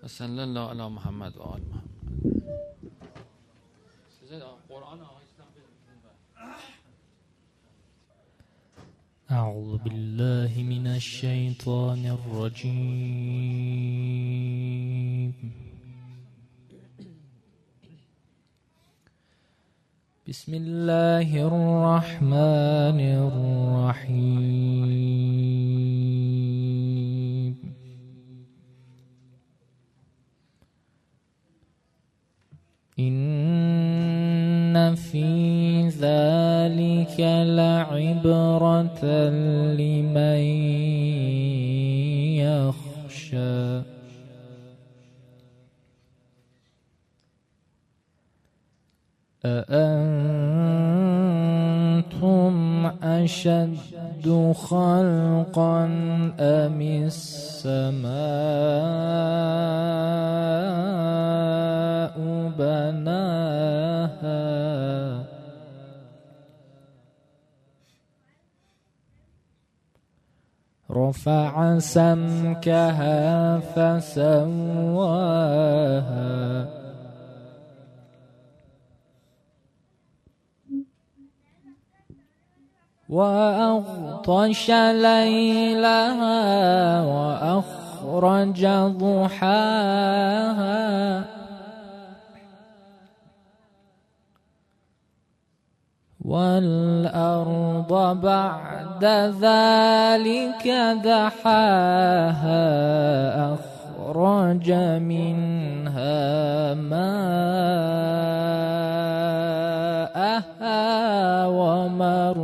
و 0.04 0.08
صلی 0.08 0.40
الله 0.40 0.70
علی 0.70 0.88
محمد 0.88 1.38
و 1.38 1.42
آل 1.42 1.62
محمد. 1.62 1.90
أعوذ 9.32 9.78
بالله 9.78 10.64
من 10.64 10.88
الشيطان 10.88 12.06
الرجيم. 12.06 13.26
بسم 20.36 20.54
الله 20.54 21.30
الرحمن 21.48 23.00
الرحيم. 23.80 24.36
إن 33.00 34.96
في 34.96 35.88
ذلك 35.88 37.20
لعبرة 37.60 39.04
خلقا 54.56 55.86
أم 56.40 56.82
السماء 56.82 58.16
بناها؟ 62.58 63.66
رفع 70.92 71.80
سمكها 71.80 73.60
فسواها. 73.60 75.26
وأغطش 83.10 84.72
ليلها 84.72 86.42
وأخرج 87.02 88.66
ضحاها. 88.98 90.86
والأرض 96.26 98.22
بعد 98.22 99.06
ذلك 99.42 100.68
دحاها 101.06 102.66
أخرج 103.54 104.72
منها 105.02 106.74
ماءها. 106.74 108.75
ومرعاها 111.48 112.36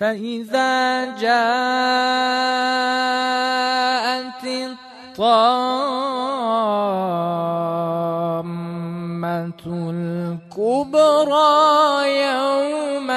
فإذا 0.01 1.05
جاءت 1.05 1.31
الطامة 4.43 5.21
الكبرى 9.93 11.41
يوم 12.25 13.11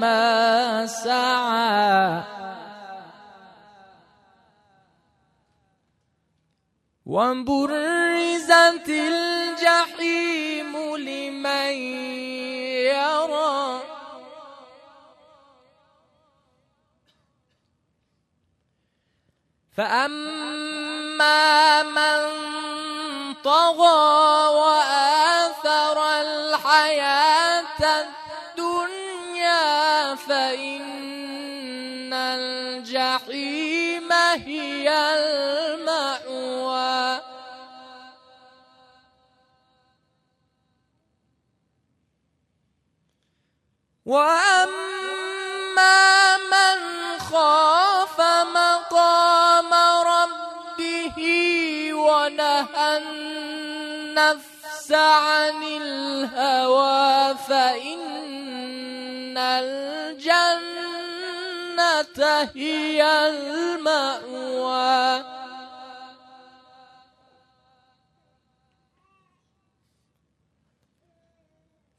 ما 0.00 0.86
سعى. 0.86 2.22
وبرزت 7.06 8.88
الجحيم 9.64 10.96
لمن 10.96 11.72
يرى. 12.92 13.80
فأما 19.76 21.42
من 21.82 22.20
طغى 23.44 24.48
وآثر 24.54 25.98
الحياة 26.20 27.80
الدنيا 28.60 29.64
فإن 30.14 32.12
الجحيم 32.12 33.62
هي 34.12 34.88
المأوى 34.90 35.93
وأما 44.06 44.76
من 46.36 46.78
خاف 47.18 48.20
مقام 48.54 49.74
ربه 50.06 51.18
ونهى 51.94 52.96
النفس 52.96 54.92
عن 54.92 55.62
الهوى 55.62 57.34
فإن 57.48 59.38
الجنة 59.38 60.64
هي 62.54 63.28
المأوى. 63.28 65.33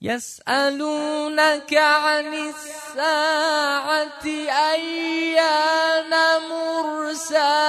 يسألونك 0.05 1.73
عن 1.73 2.25
الساعة 2.49 4.25
أيان 4.73 6.13
مرساها؟ 7.25 7.65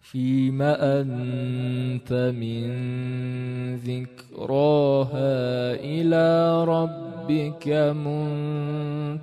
فيم 0.00 0.62
أنت 0.62 2.12
من 2.12 2.66
ذكراها 3.76 5.74
إلى 5.74 6.64
ربك 6.64 7.68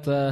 منتهاها؟ 0.04 0.32